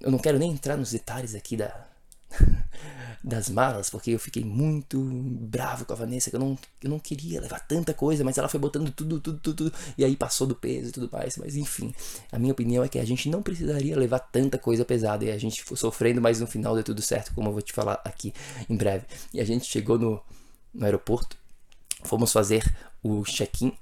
eu 0.00 0.10
não 0.10 0.18
quero 0.18 0.38
nem 0.38 0.52
entrar 0.52 0.76
nos 0.76 0.92
detalhes 0.92 1.34
aqui 1.34 1.56
da 1.56 1.86
das 3.26 3.48
malas, 3.48 3.90
porque 3.90 4.12
eu 4.12 4.20
fiquei 4.20 4.44
muito 4.44 5.00
bravo 5.00 5.84
com 5.84 5.92
a 5.92 5.96
Vanessa, 5.96 6.30
que 6.30 6.36
eu 6.36 6.40
não, 6.40 6.56
eu 6.80 6.88
não 6.88 6.98
queria 7.00 7.40
levar 7.40 7.58
tanta 7.58 7.92
coisa, 7.92 8.22
mas 8.22 8.38
ela 8.38 8.48
foi 8.48 8.60
botando 8.60 8.92
tudo, 8.92 9.20
tudo, 9.20 9.40
tudo, 9.40 9.56
tudo, 9.56 9.72
e 9.98 10.04
aí 10.04 10.14
passou 10.14 10.46
do 10.46 10.54
peso 10.54 10.90
e 10.90 10.92
tudo 10.92 11.08
mais. 11.10 11.36
Mas 11.36 11.56
enfim, 11.56 11.92
a 12.30 12.38
minha 12.38 12.52
opinião 12.52 12.84
é 12.84 12.88
que 12.88 13.00
a 13.00 13.04
gente 13.04 13.28
não 13.28 13.42
precisaria 13.42 13.96
levar 13.98 14.20
tanta 14.20 14.58
coisa 14.58 14.84
pesada 14.84 15.24
e 15.24 15.32
a 15.32 15.38
gente 15.38 15.64
foi 15.64 15.76
sofrendo, 15.76 16.20
mas 16.20 16.38
no 16.38 16.46
final 16.46 16.74
deu 16.74 16.84
tudo 16.84 17.02
certo, 17.02 17.34
como 17.34 17.48
eu 17.48 17.52
vou 17.52 17.62
te 17.62 17.72
falar 17.72 18.00
aqui 18.04 18.32
em 18.70 18.76
breve. 18.76 19.06
E 19.34 19.40
a 19.40 19.44
gente 19.44 19.66
chegou 19.66 19.98
no, 19.98 20.22
no 20.72 20.84
aeroporto, 20.84 21.36
fomos 22.04 22.32
fazer 22.32 22.64
o 23.02 23.24
check-in 23.24 23.72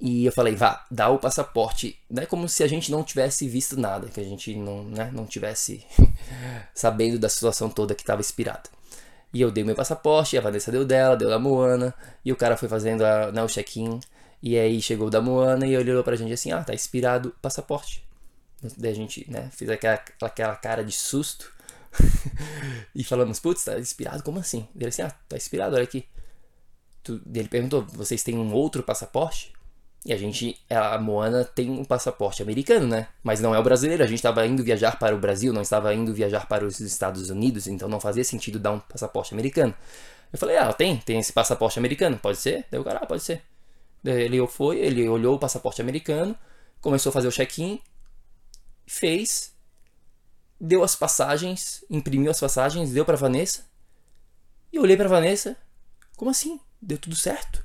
e 0.00 0.26
eu 0.26 0.32
falei, 0.32 0.54
vá, 0.54 0.84
dá 0.90 1.08
o 1.08 1.18
passaporte. 1.18 1.98
Não 2.10 2.22
é 2.22 2.26
como 2.26 2.48
se 2.48 2.62
a 2.62 2.66
gente 2.66 2.90
não 2.90 3.02
tivesse 3.02 3.48
visto 3.48 3.76
nada, 3.78 4.08
que 4.08 4.20
a 4.20 4.24
gente 4.24 4.54
não, 4.56 4.84
né, 4.84 5.10
não 5.12 5.26
tivesse 5.26 5.84
sabendo 6.74 7.18
da 7.18 7.28
situação 7.28 7.70
toda 7.70 7.94
que 7.94 8.02
estava 8.02 8.20
inspirada. 8.20 8.68
E 9.32 9.40
eu 9.40 9.50
dei 9.50 9.64
meu 9.64 9.74
passaporte, 9.74 10.38
a 10.38 10.40
Vanessa 10.40 10.70
deu 10.70 10.84
dela, 10.84 11.16
deu 11.16 11.28
da 11.28 11.38
Moana, 11.38 11.94
e 12.24 12.32
o 12.32 12.36
cara 12.36 12.56
foi 12.56 12.68
fazendo 12.68 13.04
a, 13.04 13.32
né, 13.32 13.42
o 13.42 13.48
check-in. 13.48 13.98
E 14.42 14.58
aí 14.58 14.80
chegou 14.82 15.10
da 15.10 15.20
Moana 15.20 15.66
e 15.66 15.76
olhou 15.76 16.04
pra 16.04 16.16
gente 16.16 16.32
assim: 16.32 16.52
ah, 16.52 16.62
tá 16.62 16.74
expirado 16.74 17.34
passaporte. 17.40 18.06
Daí 18.76 18.92
a 18.92 18.94
gente, 18.94 19.28
né, 19.30 19.50
fez 19.52 19.70
aquela, 19.70 20.00
aquela 20.22 20.56
cara 20.56 20.84
de 20.84 20.92
susto. 20.92 21.52
e 22.94 23.02
falamos: 23.02 23.40
putz, 23.40 23.64
tá 23.64 23.78
expirado? 23.78 24.22
Como 24.22 24.38
assim? 24.38 24.68
Ele 24.76 24.86
assim: 24.86 25.02
ah, 25.02 25.12
tá 25.28 25.36
expirado, 25.36 25.74
olha 25.74 25.84
aqui. 25.84 26.06
Tu, 27.02 27.20
ele 27.34 27.48
perguntou: 27.48 27.84
vocês 27.86 28.22
têm 28.22 28.36
um 28.38 28.52
outro 28.52 28.82
passaporte? 28.82 29.52
E 30.04 30.12
a 30.12 30.18
gente, 30.18 30.60
a 30.68 30.98
Moana 30.98 31.44
tem 31.44 31.70
um 31.70 31.84
passaporte 31.84 32.42
americano, 32.42 32.86
né? 32.86 33.08
Mas 33.22 33.40
não 33.40 33.54
é 33.54 33.58
o 33.58 33.62
brasileiro. 33.62 34.02
A 34.02 34.06
gente 34.06 34.18
estava 34.18 34.46
indo 34.46 34.62
viajar 34.62 34.98
para 34.98 35.14
o 35.14 35.18
Brasil, 35.18 35.50
não 35.50 35.62
estava 35.62 35.94
indo 35.94 36.12
viajar 36.12 36.46
para 36.46 36.64
os 36.64 36.78
Estados 36.78 37.30
Unidos, 37.30 37.66
então 37.66 37.88
não 37.88 37.98
fazia 37.98 38.22
sentido 38.22 38.58
dar 38.58 38.72
um 38.72 38.80
passaporte 38.80 39.32
americano. 39.32 39.74
Eu 40.30 40.38
falei, 40.38 40.58
ah, 40.58 40.72
tem, 40.72 40.98
tem 40.98 41.18
esse 41.18 41.32
passaporte 41.32 41.78
americano, 41.78 42.18
pode 42.18 42.36
ser? 42.36 42.66
Daí 42.70 42.78
o 42.78 42.84
cara, 42.84 42.98
ah, 43.02 43.06
pode 43.06 43.22
ser. 43.22 43.42
Daí 44.02 44.22
ele 44.24 44.46
foi, 44.46 44.78
ele 44.78 45.08
olhou 45.08 45.36
o 45.36 45.38
passaporte 45.38 45.80
americano, 45.80 46.36
começou 46.82 47.08
a 47.08 47.12
fazer 47.12 47.28
o 47.28 47.32
check-in, 47.32 47.80
fez, 48.86 49.54
deu 50.60 50.84
as 50.84 50.94
passagens, 50.94 51.82
imprimiu 51.88 52.30
as 52.30 52.40
passagens, 52.40 52.90
deu 52.90 53.06
para 53.06 53.16
Vanessa. 53.16 53.64
E 54.70 54.76
eu 54.76 54.82
olhei 54.82 54.96
para 54.96 55.08
Vanessa, 55.08 55.56
como 56.16 56.30
assim? 56.30 56.60
Deu 56.82 56.98
tudo 56.98 57.16
certo? 57.16 57.64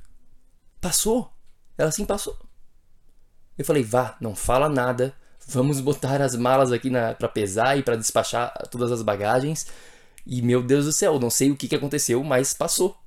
Passou? 0.79 1.33
Ela 1.79 1.87
assim 1.87 2.05
passou. 2.05 2.37
Eu 3.57 3.63
falei, 3.63 3.81
vá, 3.81 4.17
não 4.19 4.35
fala 4.35 4.67
nada. 4.67 5.13
Vamos 5.47 5.79
botar 5.79 6.21
as 6.21 6.35
malas 6.35 6.71
aqui 6.73 6.91
para 7.17 7.29
pesar 7.29 7.77
e 7.77 7.81
para 7.81 7.95
despachar 7.95 8.53
todas 8.69 8.91
as 8.91 9.01
bagagens. 9.01 9.67
E 10.27 10.41
meu 10.41 10.61
Deus 10.61 10.85
do 10.85 10.91
céu, 10.91 11.17
não 11.17 11.29
sei 11.29 11.49
o 11.49 11.55
que, 11.55 11.69
que 11.69 11.75
aconteceu, 11.75 12.21
mas 12.23 12.53
passou. 12.53 12.97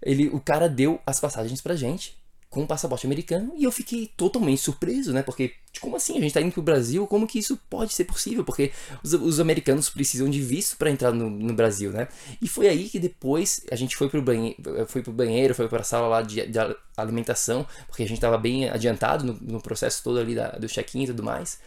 Ele, 0.00 0.28
o 0.28 0.40
cara 0.40 0.68
deu 0.68 1.00
as 1.04 1.18
passagens 1.18 1.60
pra 1.60 1.74
gente 1.74 2.16
com 2.54 2.62
um 2.62 2.66
passaporte 2.66 3.04
americano 3.04 3.52
e 3.56 3.64
eu 3.64 3.72
fiquei 3.72 4.08
totalmente 4.16 4.60
surpreso, 4.60 5.12
né? 5.12 5.24
Porque, 5.24 5.52
como 5.80 5.96
assim? 5.96 6.16
A 6.16 6.20
gente 6.20 6.32
tá 6.32 6.40
indo 6.40 6.52
pro 6.52 6.62
Brasil, 6.62 7.04
como 7.08 7.26
que 7.26 7.40
isso 7.40 7.58
pode 7.68 7.92
ser 7.92 8.04
possível? 8.04 8.44
Porque 8.44 8.70
os, 9.02 9.12
os 9.12 9.40
americanos 9.40 9.90
precisam 9.90 10.30
de 10.30 10.40
visto 10.40 10.76
para 10.76 10.88
entrar 10.88 11.12
no, 11.12 11.28
no, 11.28 11.52
Brasil, 11.52 11.90
né? 11.90 12.06
E 12.40 12.46
foi 12.46 12.68
aí 12.68 12.88
que 12.88 13.00
depois 13.00 13.62
a 13.72 13.74
gente 13.74 13.96
foi 13.96 14.08
pro 14.08 14.22
banheiro, 14.22 14.56
foi 14.86 15.02
pro 15.02 15.12
banheiro, 15.12 15.52
foi 15.52 15.68
pra 15.68 15.82
sala 15.82 16.06
lá 16.06 16.22
de, 16.22 16.46
de 16.46 16.58
alimentação, 16.96 17.66
porque 17.88 18.04
a 18.04 18.08
gente 18.08 18.20
tava 18.20 18.38
bem 18.38 18.68
adiantado 18.70 19.24
no, 19.24 19.32
no 19.40 19.60
processo 19.60 20.02
todo 20.04 20.20
ali 20.20 20.36
da, 20.36 20.50
do 20.50 20.68
check-in 20.68 21.02
e 21.02 21.06
tudo 21.08 21.24
mais. 21.24 21.58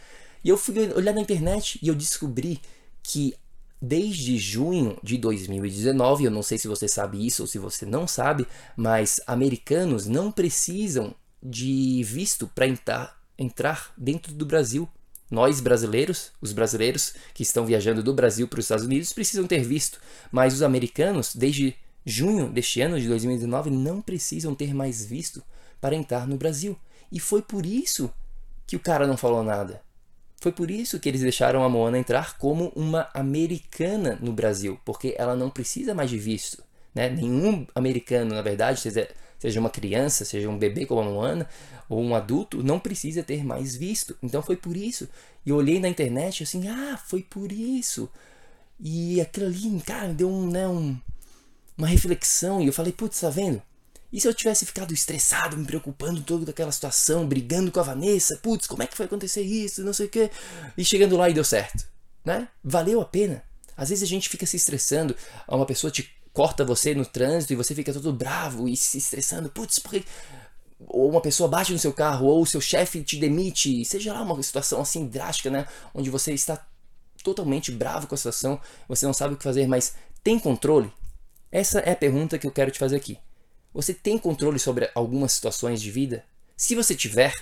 E 0.42 0.48
eu 0.48 0.56
fui 0.56 0.90
olhar 0.94 1.12
na 1.12 1.20
internet 1.20 1.78
e 1.82 1.88
eu 1.88 1.94
descobri 1.94 2.60
que 3.02 3.34
Desde 3.80 4.36
junho 4.36 4.98
de 5.04 5.16
2019, 5.16 6.24
eu 6.24 6.30
não 6.30 6.42
sei 6.42 6.58
se 6.58 6.66
você 6.66 6.88
sabe 6.88 7.24
isso 7.24 7.42
ou 7.42 7.46
se 7.46 7.58
você 7.58 7.86
não 7.86 8.08
sabe, 8.08 8.46
mas 8.76 9.20
americanos 9.24 10.06
não 10.06 10.32
precisam 10.32 11.14
de 11.40 12.02
visto 12.02 12.48
para 12.48 12.66
entrar, 12.66 13.16
entrar 13.38 13.92
dentro 13.96 14.32
do 14.32 14.44
Brasil. 14.44 14.88
Nós 15.30 15.60
brasileiros, 15.60 16.32
os 16.40 16.52
brasileiros 16.52 17.14
que 17.32 17.42
estão 17.44 17.64
viajando 17.64 18.02
do 18.02 18.12
Brasil 18.12 18.48
para 18.48 18.58
os 18.58 18.64
Estados 18.64 18.84
Unidos, 18.84 19.12
precisam 19.12 19.46
ter 19.46 19.62
visto, 19.62 20.00
mas 20.32 20.54
os 20.54 20.62
americanos, 20.62 21.34
desde 21.36 21.76
junho 22.04 22.50
deste 22.50 22.80
ano 22.80 22.98
de 22.98 23.06
2019, 23.06 23.70
não 23.70 24.02
precisam 24.02 24.54
ter 24.54 24.74
mais 24.74 25.04
visto 25.04 25.42
para 25.80 25.94
entrar 25.94 26.26
no 26.26 26.36
Brasil. 26.36 26.76
E 27.12 27.20
foi 27.20 27.42
por 27.42 27.64
isso 27.64 28.10
que 28.66 28.74
o 28.74 28.80
cara 28.80 29.06
não 29.06 29.16
falou 29.16 29.44
nada. 29.44 29.80
Foi 30.40 30.52
por 30.52 30.70
isso 30.70 31.00
que 31.00 31.08
eles 31.08 31.20
deixaram 31.20 31.64
a 31.64 31.68
Moana 31.68 31.98
entrar 31.98 32.38
como 32.38 32.72
uma 32.76 33.08
americana 33.12 34.16
no 34.20 34.32
Brasil, 34.32 34.78
porque 34.84 35.14
ela 35.18 35.34
não 35.34 35.50
precisa 35.50 35.94
mais 35.94 36.10
de 36.10 36.18
visto. 36.18 36.62
Né? 36.94 37.08
Nenhum 37.08 37.66
americano, 37.74 38.34
na 38.34 38.42
verdade, 38.42 38.80
seja, 38.80 39.60
uma 39.60 39.70
criança, 39.70 40.24
seja 40.24 40.48
um 40.48 40.56
bebê 40.56 40.86
como 40.86 41.00
a 41.00 41.04
Moana, 41.04 41.48
ou 41.88 42.00
um 42.00 42.14
adulto, 42.14 42.62
não 42.62 42.78
precisa 42.78 43.22
ter 43.22 43.44
mais 43.44 43.74
visto. 43.74 44.16
Então 44.22 44.40
foi 44.40 44.56
por 44.56 44.76
isso. 44.76 45.08
E 45.44 45.50
eu 45.50 45.56
olhei 45.56 45.80
na 45.80 45.88
internet 45.88 46.44
assim, 46.44 46.68
ah, 46.68 46.96
foi 46.96 47.22
por 47.22 47.50
isso. 47.50 48.08
E 48.78 49.20
aquilo 49.20 49.46
ali, 49.46 49.80
cara, 49.80 50.08
me 50.08 50.14
deu 50.14 50.30
um, 50.30 50.48
né, 50.48 50.68
um, 50.68 50.96
uma 51.76 51.88
reflexão. 51.88 52.62
E 52.62 52.66
eu 52.68 52.72
falei, 52.72 52.92
putz, 52.92 53.20
tá 53.20 53.28
vendo? 53.28 53.60
E 54.12 54.20
se 54.20 54.26
eu 54.26 54.32
tivesse 54.32 54.64
ficado 54.64 54.94
estressado, 54.94 55.56
me 55.56 55.66
preocupando 55.66 56.22
todo 56.22 56.46
daquela 56.46 56.72
situação, 56.72 57.26
brigando 57.26 57.70
com 57.70 57.80
a 57.80 57.82
Vanessa, 57.82 58.36
putz, 58.36 58.66
como 58.66 58.82
é 58.82 58.86
que 58.86 58.96
foi 58.96 59.06
acontecer 59.06 59.42
isso, 59.42 59.84
não 59.84 59.92
sei 59.92 60.06
o 60.06 60.08
quê, 60.08 60.30
e 60.76 60.84
chegando 60.84 61.16
lá 61.16 61.28
e 61.28 61.34
deu 61.34 61.44
certo, 61.44 61.86
né? 62.24 62.48
Valeu 62.64 63.00
a 63.00 63.04
pena. 63.04 63.42
Às 63.76 63.90
vezes 63.90 64.02
a 64.02 64.06
gente 64.06 64.28
fica 64.28 64.46
se 64.46 64.56
estressando, 64.56 65.14
uma 65.46 65.66
pessoa 65.66 65.90
te 65.90 66.10
corta 66.32 66.64
você 66.64 66.94
no 66.94 67.04
trânsito 67.04 67.52
e 67.52 67.56
você 67.56 67.74
fica 67.74 67.92
todo 67.92 68.12
bravo 68.12 68.68
e 68.68 68.76
se 68.76 68.98
estressando. 68.98 69.50
Putz, 69.50 69.78
por 69.78 69.90
que 69.90 70.04
ou 70.86 71.10
uma 71.10 71.20
pessoa 71.20 71.48
bate 71.48 71.72
no 71.72 71.78
seu 71.78 71.92
carro, 71.92 72.26
ou 72.26 72.42
o 72.42 72.46
seu 72.46 72.60
chefe 72.60 73.02
te 73.02 73.16
demite, 73.16 73.84
seja 73.84 74.12
lá 74.12 74.22
uma 74.22 74.40
situação 74.42 74.80
assim 74.80 75.06
drástica, 75.06 75.50
né? 75.50 75.66
Onde 75.92 76.08
você 76.10 76.32
está 76.32 76.64
totalmente 77.22 77.72
bravo 77.72 78.06
com 78.06 78.14
a 78.14 78.18
situação, 78.18 78.60
você 78.88 79.04
não 79.04 79.12
sabe 79.12 79.34
o 79.34 79.36
que 79.36 79.42
fazer, 79.42 79.66
mas 79.66 79.94
tem 80.22 80.38
controle? 80.38 80.92
Essa 81.50 81.80
é 81.80 81.92
a 81.92 81.96
pergunta 81.96 82.38
que 82.38 82.46
eu 82.46 82.52
quero 82.52 82.70
te 82.70 82.78
fazer 82.78 82.96
aqui. 82.96 83.18
Você 83.72 83.92
tem 83.92 84.18
controle 84.18 84.58
sobre 84.58 84.90
algumas 84.94 85.32
situações 85.32 85.80
de 85.80 85.90
vida? 85.90 86.24
Se 86.56 86.74
você 86.74 86.94
tiver, 86.94 87.32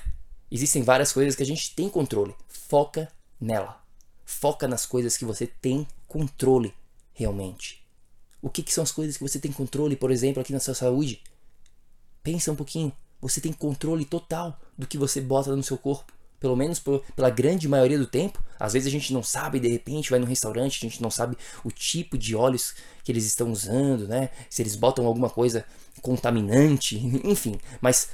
existem 0.50 0.82
várias 0.82 1.12
coisas 1.12 1.34
que 1.34 1.42
a 1.42 1.46
gente 1.46 1.74
tem 1.74 1.88
controle. 1.88 2.34
Foca 2.48 3.10
nela. 3.40 3.82
Foca 4.24 4.66
nas 4.66 4.84
coisas 4.84 5.16
que 5.16 5.24
você 5.24 5.46
tem 5.46 5.86
controle 6.08 6.74
realmente. 7.14 7.84
O 8.42 8.50
que, 8.50 8.62
que 8.62 8.72
são 8.72 8.84
as 8.84 8.92
coisas 8.92 9.16
que 9.16 9.22
você 9.22 9.38
tem 9.38 9.52
controle, 9.52 9.96
por 9.96 10.10
exemplo, 10.10 10.40
aqui 10.40 10.52
na 10.52 10.60
sua 10.60 10.74
saúde? 10.74 11.22
Pensa 12.22 12.52
um 12.52 12.56
pouquinho. 12.56 12.92
Você 13.20 13.40
tem 13.40 13.52
controle 13.52 14.04
total 14.04 14.60
do 14.76 14.86
que 14.86 14.98
você 14.98 15.20
bota 15.20 15.54
no 15.54 15.62
seu 15.62 15.78
corpo. 15.78 16.12
Pelo 16.38 16.56
menos 16.56 16.78
por, 16.78 17.02
pela 17.14 17.30
grande 17.30 17.68
maioria 17.68 17.98
do 17.98 18.06
tempo. 18.06 18.42
Às 18.58 18.72
vezes 18.72 18.88
a 18.88 18.90
gente 18.90 19.12
não 19.12 19.22
sabe, 19.22 19.60
de 19.60 19.68
repente 19.68 20.10
vai 20.10 20.18
no 20.18 20.26
restaurante, 20.26 20.78
a 20.84 20.88
gente 20.88 21.02
não 21.02 21.10
sabe 21.10 21.36
o 21.64 21.70
tipo 21.70 22.16
de 22.16 22.34
óleos 22.34 22.74
que 23.02 23.12
eles 23.12 23.24
estão 23.24 23.50
usando, 23.52 24.06
né? 24.08 24.30
Se 24.50 24.62
eles 24.62 24.76
botam 24.76 25.06
alguma 25.06 25.30
coisa 25.30 25.64
contaminante, 26.02 26.96
enfim. 27.24 27.58
Mas 27.80 28.08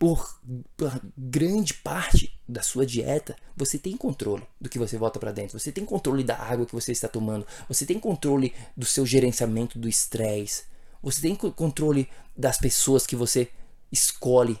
por, 0.00 0.40
por 0.78 0.98
grande 1.14 1.74
parte 1.74 2.40
da 2.48 2.62
sua 2.62 2.86
dieta, 2.86 3.36
você 3.54 3.78
tem 3.78 3.94
controle 3.98 4.42
do 4.58 4.66
que 4.66 4.78
você 4.78 4.96
bota 4.96 5.20
para 5.20 5.30
dentro. 5.30 5.58
Você 5.58 5.70
tem 5.70 5.84
controle 5.84 6.24
da 6.24 6.38
água 6.38 6.64
que 6.64 6.72
você 6.72 6.90
está 6.90 7.06
tomando. 7.06 7.46
Você 7.68 7.84
tem 7.84 8.00
controle 8.00 8.54
do 8.74 8.86
seu 8.86 9.04
gerenciamento 9.04 9.78
do 9.78 9.86
estresse. 9.86 10.64
Você 11.02 11.20
tem 11.20 11.36
controle 11.36 12.08
das 12.34 12.56
pessoas 12.56 13.06
que 13.06 13.14
você 13.14 13.50
escolhe 13.92 14.58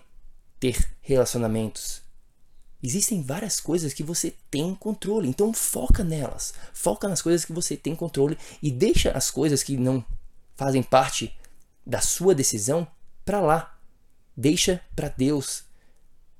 ter 0.58 0.76
relacionamentos. 1.00 2.02
Existem 2.82 3.22
várias 3.22 3.60
coisas 3.60 3.92
que 3.92 4.02
você 4.02 4.34
tem 4.50 4.74
controle, 4.74 5.28
então 5.28 5.52
foca 5.52 6.02
nelas. 6.02 6.54
Foca 6.72 7.08
nas 7.08 7.20
coisas 7.20 7.44
que 7.44 7.52
você 7.52 7.76
tem 7.76 7.94
controle 7.94 8.38
e 8.62 8.70
deixa 8.70 9.10
as 9.12 9.30
coisas 9.30 9.62
que 9.62 9.76
não 9.76 10.04
fazem 10.56 10.82
parte 10.82 11.34
da 11.86 12.00
sua 12.00 12.34
decisão 12.34 12.86
para 13.24 13.40
lá. 13.40 13.78
Deixa 14.36 14.80
para 14.96 15.08
Deus. 15.08 15.64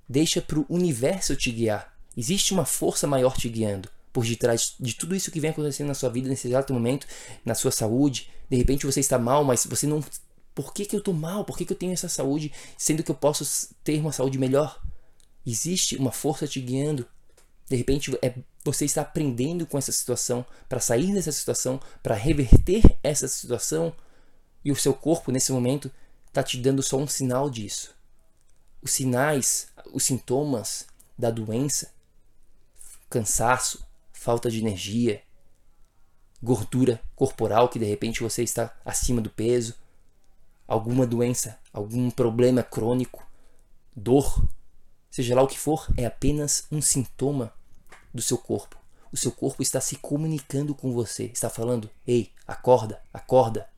Deixa 0.09 0.41
para 0.41 0.59
o 0.59 0.67
universo 0.69 1.37
te 1.37 1.51
guiar. 1.51 1.95
Existe 2.17 2.53
uma 2.53 2.65
força 2.65 3.07
maior 3.07 3.37
te 3.37 3.49
guiando 3.49 3.89
por 4.13 4.25
detrás 4.25 4.75
de 4.81 4.95
tudo 4.95 5.15
isso 5.15 5.31
que 5.31 5.41
vem 5.41 5.51
acontecendo 5.51 5.89
na 5.89 5.95
sua 5.95 6.09
vida 6.09 6.29
nesse 6.29 6.49
exato 6.49 6.73
momento, 6.73 7.07
na 7.45 7.55
sua 7.55 7.71
saúde. 7.71 8.31
De 8.49 8.57
repente 8.57 8.87
você 8.87 9.01
está 9.01 9.19
mal, 9.19 9.45
mas 9.45 9.67
você 9.67 9.87
não 9.87 10.03
por 10.55 10.75
que, 10.75 10.85
que 10.85 10.97
eu 10.97 10.99
estou 10.99 11.15
mal? 11.15 11.45
Por 11.45 11.57
que, 11.57 11.65
que 11.65 11.73
eu 11.73 11.77
tenho 11.77 11.93
essa 11.93 12.09
saúde, 12.09 12.53
sendo 12.77 13.03
que 13.03 13.11
eu 13.11 13.15
posso 13.15 13.73
ter 13.85 14.01
uma 14.01 14.13
saúde 14.13 14.37
melhor? 14.37 14.81
Existe 15.47 15.97
uma 15.97 16.13
força 16.13 16.47
te 16.47 16.61
guiando. 16.61 17.07
De 17.69 17.77
repente, 17.77 18.17
é, 18.23 18.35
você 18.65 18.85
está 18.85 19.03
aprendendo 19.03 19.67
com 19.67 19.79
essa 19.79 19.93
situação 19.93 20.45
para 20.69 20.81
sair 20.81 21.13
dessa 21.15 21.33
situação, 21.33 21.81
para 22.03 22.15
reverter 22.15 22.83
essa 23.03 23.29
situação, 23.29 23.95
e 24.65 24.71
o 24.71 24.77
seu 24.77 24.93
corpo, 24.93 25.33
nesse 25.33 25.53
momento, 25.53 25.91
está 26.27 26.43
te 26.43 26.59
dando 26.59 26.83
só 26.83 26.99
um 26.99 27.07
sinal 27.07 27.49
disso. 27.49 27.95
Os 28.83 28.93
sinais, 28.93 29.69
os 29.93 30.05
sintomas 30.05 30.87
da 31.19 31.31
doença, 31.31 31.93
cansaço, 33.09 33.85
falta 34.13 34.51
de 34.51 34.59
energia, 34.59 35.23
gordura 36.43 37.01
corporal 37.15 37.69
que 37.69 37.79
de 37.79 37.85
repente 37.85 38.23
você 38.23 38.43
está 38.43 38.75
acima 38.85 39.21
do 39.21 39.31
peso, 39.31 39.75
alguma 40.67 41.07
doença, 41.07 41.59
algum 41.73 42.11
problema 42.11 42.63
crônico, 42.63 43.27
dor, 43.95 44.47
seja 45.11 45.35
lá 45.35 45.43
o 45.43 45.49
que 45.49 45.59
for, 45.59 45.89
é 45.97 46.07
apenas 46.07 46.67
um 46.71 46.81
sintoma 46.81 47.53
do 48.15 48.23
seu 48.23 48.39
corpo. 48.39 48.79
O 49.13 49.17
seu 49.17 49.33
corpo 49.33 49.63
está 49.63 49.81
se 49.81 49.97
comunicando 49.97 50.75
com 50.75 50.93
você, 50.93 51.25
está 51.25 51.51
falando: 51.51 51.91
"Ei, 52.07 52.33
acorda, 52.47 53.03
acorda. 53.13 53.69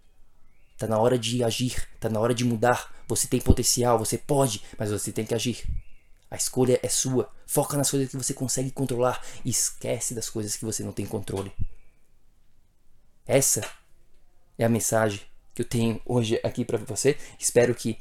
Está 0.74 0.86
na 0.86 0.98
hora 0.98 1.18
de 1.18 1.42
agir, 1.42 1.88
está 1.94 2.08
na 2.08 2.20
hora 2.20 2.34
de 2.34 2.44
mudar. 2.44 2.94
Você 3.08 3.26
tem 3.26 3.40
potencial, 3.40 3.98
você 3.98 4.18
pode, 4.18 4.62
mas 4.78 4.90
você 4.90 5.10
tem 5.10 5.24
que 5.24 5.34
agir. 5.34 5.64
A 6.30 6.36
escolha 6.36 6.78
é 6.82 6.88
sua. 6.88 7.30
Foca 7.46 7.76
nas 7.76 7.90
coisas 7.90 8.10
que 8.10 8.16
você 8.16 8.34
consegue 8.34 8.70
controlar 8.70 9.24
e 9.44 9.50
esquece 9.50 10.14
das 10.14 10.28
coisas 10.28 10.56
que 10.56 10.64
você 10.64 10.82
não 10.82 10.92
tem 10.92 11.06
controle." 11.06 11.52
Essa 13.24 13.62
é 14.58 14.64
a 14.64 14.68
mensagem 14.68 15.20
que 15.54 15.62
eu 15.62 15.66
tenho 15.66 16.00
hoje 16.04 16.40
aqui 16.42 16.64
para 16.64 16.78
você. 16.78 17.16
Espero 17.38 17.74
que 17.74 17.98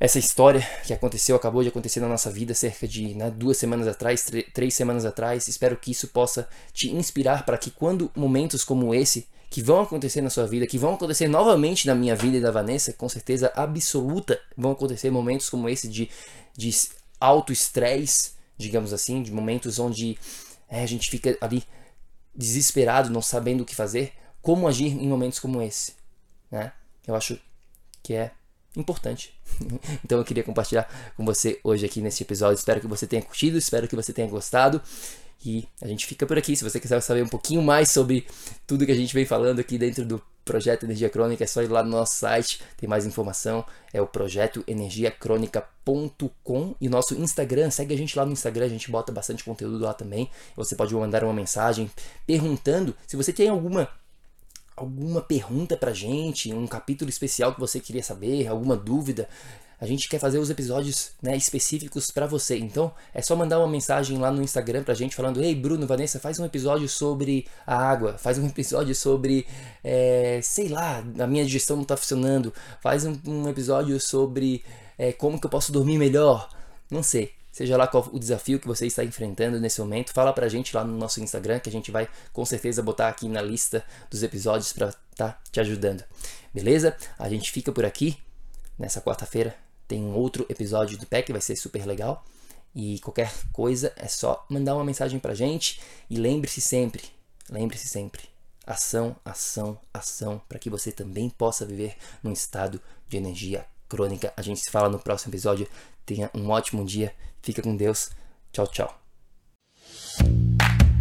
essa 0.00 0.18
história 0.18 0.66
que 0.84 0.94
aconteceu, 0.94 1.36
acabou 1.36 1.62
de 1.62 1.68
acontecer 1.68 2.00
na 2.00 2.08
nossa 2.08 2.30
vida 2.30 2.54
cerca 2.54 2.88
de 2.88 3.14
né, 3.14 3.30
duas 3.30 3.58
semanas 3.58 3.86
atrás, 3.86 4.26
três 4.54 4.72
semanas 4.72 5.04
atrás, 5.04 5.46
espero 5.46 5.76
que 5.76 5.90
isso 5.90 6.08
possa 6.08 6.48
te 6.72 6.90
inspirar 6.90 7.44
para 7.44 7.58
que 7.58 7.70
quando 7.70 8.10
momentos 8.16 8.64
como 8.64 8.94
esse 8.94 9.28
que 9.50 9.62
vão 9.62 9.82
acontecer 9.82 10.22
na 10.22 10.30
sua 10.30 10.46
vida, 10.46 10.66
que 10.66 10.78
vão 10.78 10.94
acontecer 10.94 11.28
novamente 11.28 11.86
na 11.86 11.94
minha 11.94 12.16
vida 12.16 12.38
e 12.38 12.40
da 12.40 12.50
Vanessa, 12.50 12.94
com 12.94 13.08
certeza 13.08 13.52
absoluta, 13.54 14.40
vão 14.56 14.72
acontecer 14.72 15.10
momentos 15.10 15.50
como 15.50 15.68
esse 15.68 15.86
de, 15.86 16.08
de 16.56 16.70
alto 17.20 17.52
estresse, 17.52 18.32
digamos 18.56 18.92
assim, 18.92 19.22
de 19.22 19.30
momentos 19.30 19.78
onde 19.78 20.16
é, 20.68 20.82
a 20.82 20.86
gente 20.86 21.10
fica 21.10 21.36
ali 21.40 21.62
desesperado, 22.34 23.10
não 23.10 23.20
sabendo 23.20 23.64
o 23.64 23.66
que 23.66 23.74
fazer, 23.74 24.12
como 24.40 24.66
agir 24.66 24.86
em 24.86 25.08
momentos 25.08 25.38
como 25.38 25.60
esse 25.60 26.00
né? 26.50 26.72
Eu 27.06 27.14
acho 27.14 27.38
que 28.02 28.14
é 28.14 28.32
importante. 28.76 29.34
então 30.04 30.18
eu 30.18 30.24
queria 30.24 30.42
compartilhar 30.42 30.88
com 31.16 31.24
você 31.24 31.58
hoje 31.64 31.86
aqui 31.86 32.00
nesse 32.00 32.22
episódio. 32.22 32.58
Espero 32.58 32.80
que 32.80 32.86
você 32.86 33.06
tenha 33.06 33.22
curtido, 33.22 33.58
espero 33.58 33.88
que 33.88 33.96
você 33.96 34.12
tenha 34.12 34.28
gostado. 34.28 34.80
E 35.44 35.66
a 35.80 35.86
gente 35.86 36.06
fica 36.06 36.26
por 36.26 36.36
aqui. 36.36 36.54
Se 36.54 36.62
você 36.62 36.78
quiser 36.78 37.00
saber 37.00 37.22
um 37.22 37.28
pouquinho 37.28 37.62
mais 37.62 37.90
sobre 37.90 38.26
tudo 38.66 38.84
que 38.84 38.92
a 38.92 38.96
gente 38.96 39.14
vem 39.14 39.24
falando 39.24 39.58
aqui 39.58 39.78
dentro 39.78 40.04
do 40.04 40.22
projeto 40.44 40.84
Energia 40.84 41.08
Crônica, 41.08 41.42
é 41.44 41.46
só 41.46 41.62
ir 41.62 41.68
lá 41.68 41.82
no 41.82 41.88
nosso 41.90 42.16
site, 42.16 42.60
tem 42.76 42.86
mais 42.88 43.06
informação. 43.06 43.64
É 43.92 44.02
o 44.02 44.06
projeto 44.06 44.62
energiacrônica.com 44.66 46.74
e 46.80 46.88
nosso 46.88 47.14
Instagram. 47.14 47.70
Segue 47.70 47.94
a 47.94 47.96
gente 47.96 48.18
lá 48.18 48.26
no 48.26 48.32
Instagram, 48.32 48.66
a 48.66 48.68
gente 48.68 48.90
bota 48.90 49.12
bastante 49.12 49.44
conteúdo 49.44 49.78
lá 49.78 49.94
também. 49.94 50.28
Você 50.56 50.74
pode 50.76 50.94
mandar 50.94 51.24
uma 51.24 51.32
mensagem 51.32 51.90
perguntando 52.26 52.94
se 53.06 53.16
você 53.16 53.32
tem 53.32 53.48
alguma 53.48 53.88
alguma 54.80 55.20
pergunta 55.20 55.76
pra 55.76 55.92
gente, 55.92 56.52
um 56.54 56.66
capítulo 56.66 57.10
especial 57.10 57.52
que 57.52 57.60
você 57.60 57.78
queria 57.78 58.02
saber, 58.02 58.46
alguma 58.46 58.74
dúvida, 58.74 59.28
a 59.78 59.86
gente 59.86 60.08
quer 60.08 60.18
fazer 60.18 60.38
os 60.38 60.48
episódios 60.48 61.12
né, 61.22 61.36
específicos 61.36 62.10
para 62.10 62.26
você. 62.26 62.58
Então 62.58 62.92
é 63.12 63.20
só 63.20 63.36
mandar 63.36 63.58
uma 63.58 63.68
mensagem 63.68 64.18
lá 64.18 64.30
no 64.30 64.42
Instagram 64.42 64.82
pra 64.82 64.94
gente 64.94 65.14
falando: 65.14 65.42
Ei, 65.42 65.54
Bruno, 65.54 65.86
Vanessa, 65.86 66.18
faz 66.18 66.38
um 66.38 66.44
episódio 66.44 66.88
sobre 66.88 67.46
a 67.66 67.76
água, 67.76 68.16
faz 68.16 68.38
um 68.38 68.46
episódio 68.48 68.94
sobre, 68.94 69.46
é, 69.84 70.40
sei 70.42 70.68
lá, 70.68 71.04
a 71.18 71.26
minha 71.26 71.44
digestão 71.44 71.76
não 71.76 71.84
tá 71.84 71.96
funcionando, 71.96 72.52
faz 72.82 73.04
um, 73.04 73.18
um 73.26 73.48
episódio 73.48 73.98
sobre 74.00 74.64
é, 74.98 75.12
como 75.12 75.38
que 75.38 75.46
eu 75.46 75.50
posso 75.50 75.72
dormir 75.72 75.98
melhor. 75.98 76.48
Não 76.90 77.02
sei. 77.02 77.39
Seja 77.52 77.76
lá 77.76 77.86
qual 77.86 78.08
o 78.12 78.18
desafio 78.18 78.60
que 78.60 78.66
você 78.66 78.86
está 78.86 79.02
enfrentando 79.02 79.58
nesse 79.58 79.80
momento, 79.80 80.12
fala 80.12 80.32
pra 80.32 80.48
gente 80.48 80.74
lá 80.74 80.84
no 80.84 80.96
nosso 80.96 81.20
Instagram 81.20 81.58
que 81.58 81.68
a 81.68 81.72
gente 81.72 81.90
vai 81.90 82.08
com 82.32 82.44
certeza 82.44 82.82
botar 82.82 83.08
aqui 83.08 83.28
na 83.28 83.42
lista 83.42 83.84
dos 84.08 84.22
episódios 84.22 84.72
para 84.72 84.92
tá 85.16 85.38
te 85.50 85.60
ajudando. 85.60 86.04
Beleza? 86.54 86.96
A 87.18 87.28
gente 87.28 87.50
fica 87.50 87.72
por 87.72 87.84
aqui. 87.84 88.16
Nessa 88.78 89.00
quarta-feira 89.00 89.56
tem 89.86 90.02
um 90.02 90.14
outro 90.14 90.46
episódio 90.48 90.96
do 90.96 91.06
PEC, 91.06 91.32
vai 91.32 91.40
ser 91.40 91.56
super 91.56 91.84
legal. 91.84 92.24
E 92.74 93.00
qualquer 93.00 93.32
coisa 93.52 93.92
é 93.96 94.06
só 94.06 94.46
mandar 94.48 94.76
uma 94.76 94.84
mensagem 94.84 95.18
pra 95.18 95.34
gente 95.34 95.80
e 96.08 96.16
lembre-se 96.16 96.60
sempre, 96.60 97.02
lembre-se 97.50 97.88
sempre, 97.88 98.22
ação, 98.64 99.16
ação, 99.24 99.76
ação, 99.92 100.40
para 100.48 100.58
que 100.58 100.70
você 100.70 100.92
também 100.92 101.28
possa 101.28 101.66
viver 101.66 101.96
num 102.22 102.32
estado 102.32 102.80
de 103.08 103.16
energia 103.16 103.66
crônica. 103.90 104.32
A 104.36 104.42
gente 104.42 104.60
se 104.60 104.70
fala 104.70 104.88
no 104.88 104.98
próximo 104.98 105.32
episódio. 105.32 105.66
Tenha 106.06 106.30
um 106.32 106.48
ótimo 106.48 106.84
dia. 106.84 107.12
Fica 107.42 107.60
com 107.60 107.76
Deus. 107.76 108.10
Tchau, 108.52 108.66
tchau. 108.68 109.00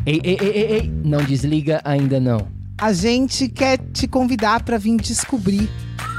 Ei, 0.06 0.20
ei, 0.24 0.38
ei, 0.42 0.50
ei, 0.50 0.72
ei, 0.72 0.88
não 1.06 1.24
desliga 1.24 1.82
ainda 1.84 2.20
não. 2.20 2.48
A 2.78 2.92
gente 2.92 3.48
quer 3.48 3.78
te 3.78 4.08
convidar 4.08 4.64
para 4.64 4.78
vir 4.78 4.98
descobrir 4.98 5.70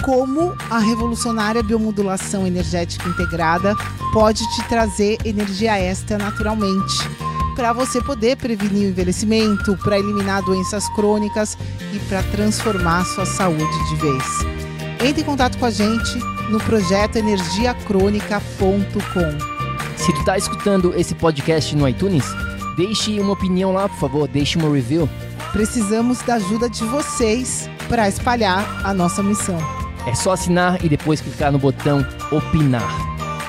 como 0.04 0.54
a 0.70 0.78
revolucionária 0.78 1.62
biomodulação 1.62 2.46
energética 2.46 3.08
integrada 3.08 3.74
pode 4.12 4.40
te 4.54 4.68
trazer 4.68 5.18
energia 5.24 5.78
extra 5.78 6.18
naturalmente, 6.18 6.96
para 7.56 7.72
você 7.72 8.00
poder 8.00 8.36
prevenir 8.36 8.86
o 8.86 8.90
envelhecimento, 8.90 9.76
para 9.78 9.98
eliminar 9.98 10.42
doenças 10.42 10.88
crônicas 10.94 11.56
e 11.92 11.98
para 12.08 12.22
transformar 12.24 13.04
sua 13.04 13.26
saúde 13.26 13.88
de 13.88 13.96
vez. 13.96 14.59
Entre 15.02 15.22
em 15.22 15.24
contato 15.24 15.56
com 15.56 15.64
a 15.64 15.70
gente 15.70 16.18
no 16.50 16.60
projeto 16.60 17.16
energiacrônica.com. 17.16 19.96
Se 19.96 20.12
tu 20.12 20.24
tá 20.24 20.36
escutando 20.36 20.94
esse 20.94 21.14
podcast 21.14 21.74
no 21.74 21.88
iTunes, 21.88 22.26
deixe 22.76 23.18
uma 23.18 23.32
opinião 23.32 23.72
lá, 23.72 23.88
por 23.88 23.98
favor, 23.98 24.28
deixe 24.28 24.58
uma 24.58 24.70
review. 24.70 25.08
Precisamos 25.52 26.20
da 26.22 26.34
ajuda 26.34 26.68
de 26.68 26.84
vocês 26.84 27.68
para 27.88 28.08
espalhar 28.08 28.82
a 28.84 28.92
nossa 28.92 29.22
missão. 29.22 29.58
É 30.06 30.14
só 30.14 30.32
assinar 30.32 30.84
e 30.84 30.88
depois 30.88 31.20
clicar 31.20 31.50
no 31.50 31.58
botão 31.58 32.06
opinar. 32.30 33.09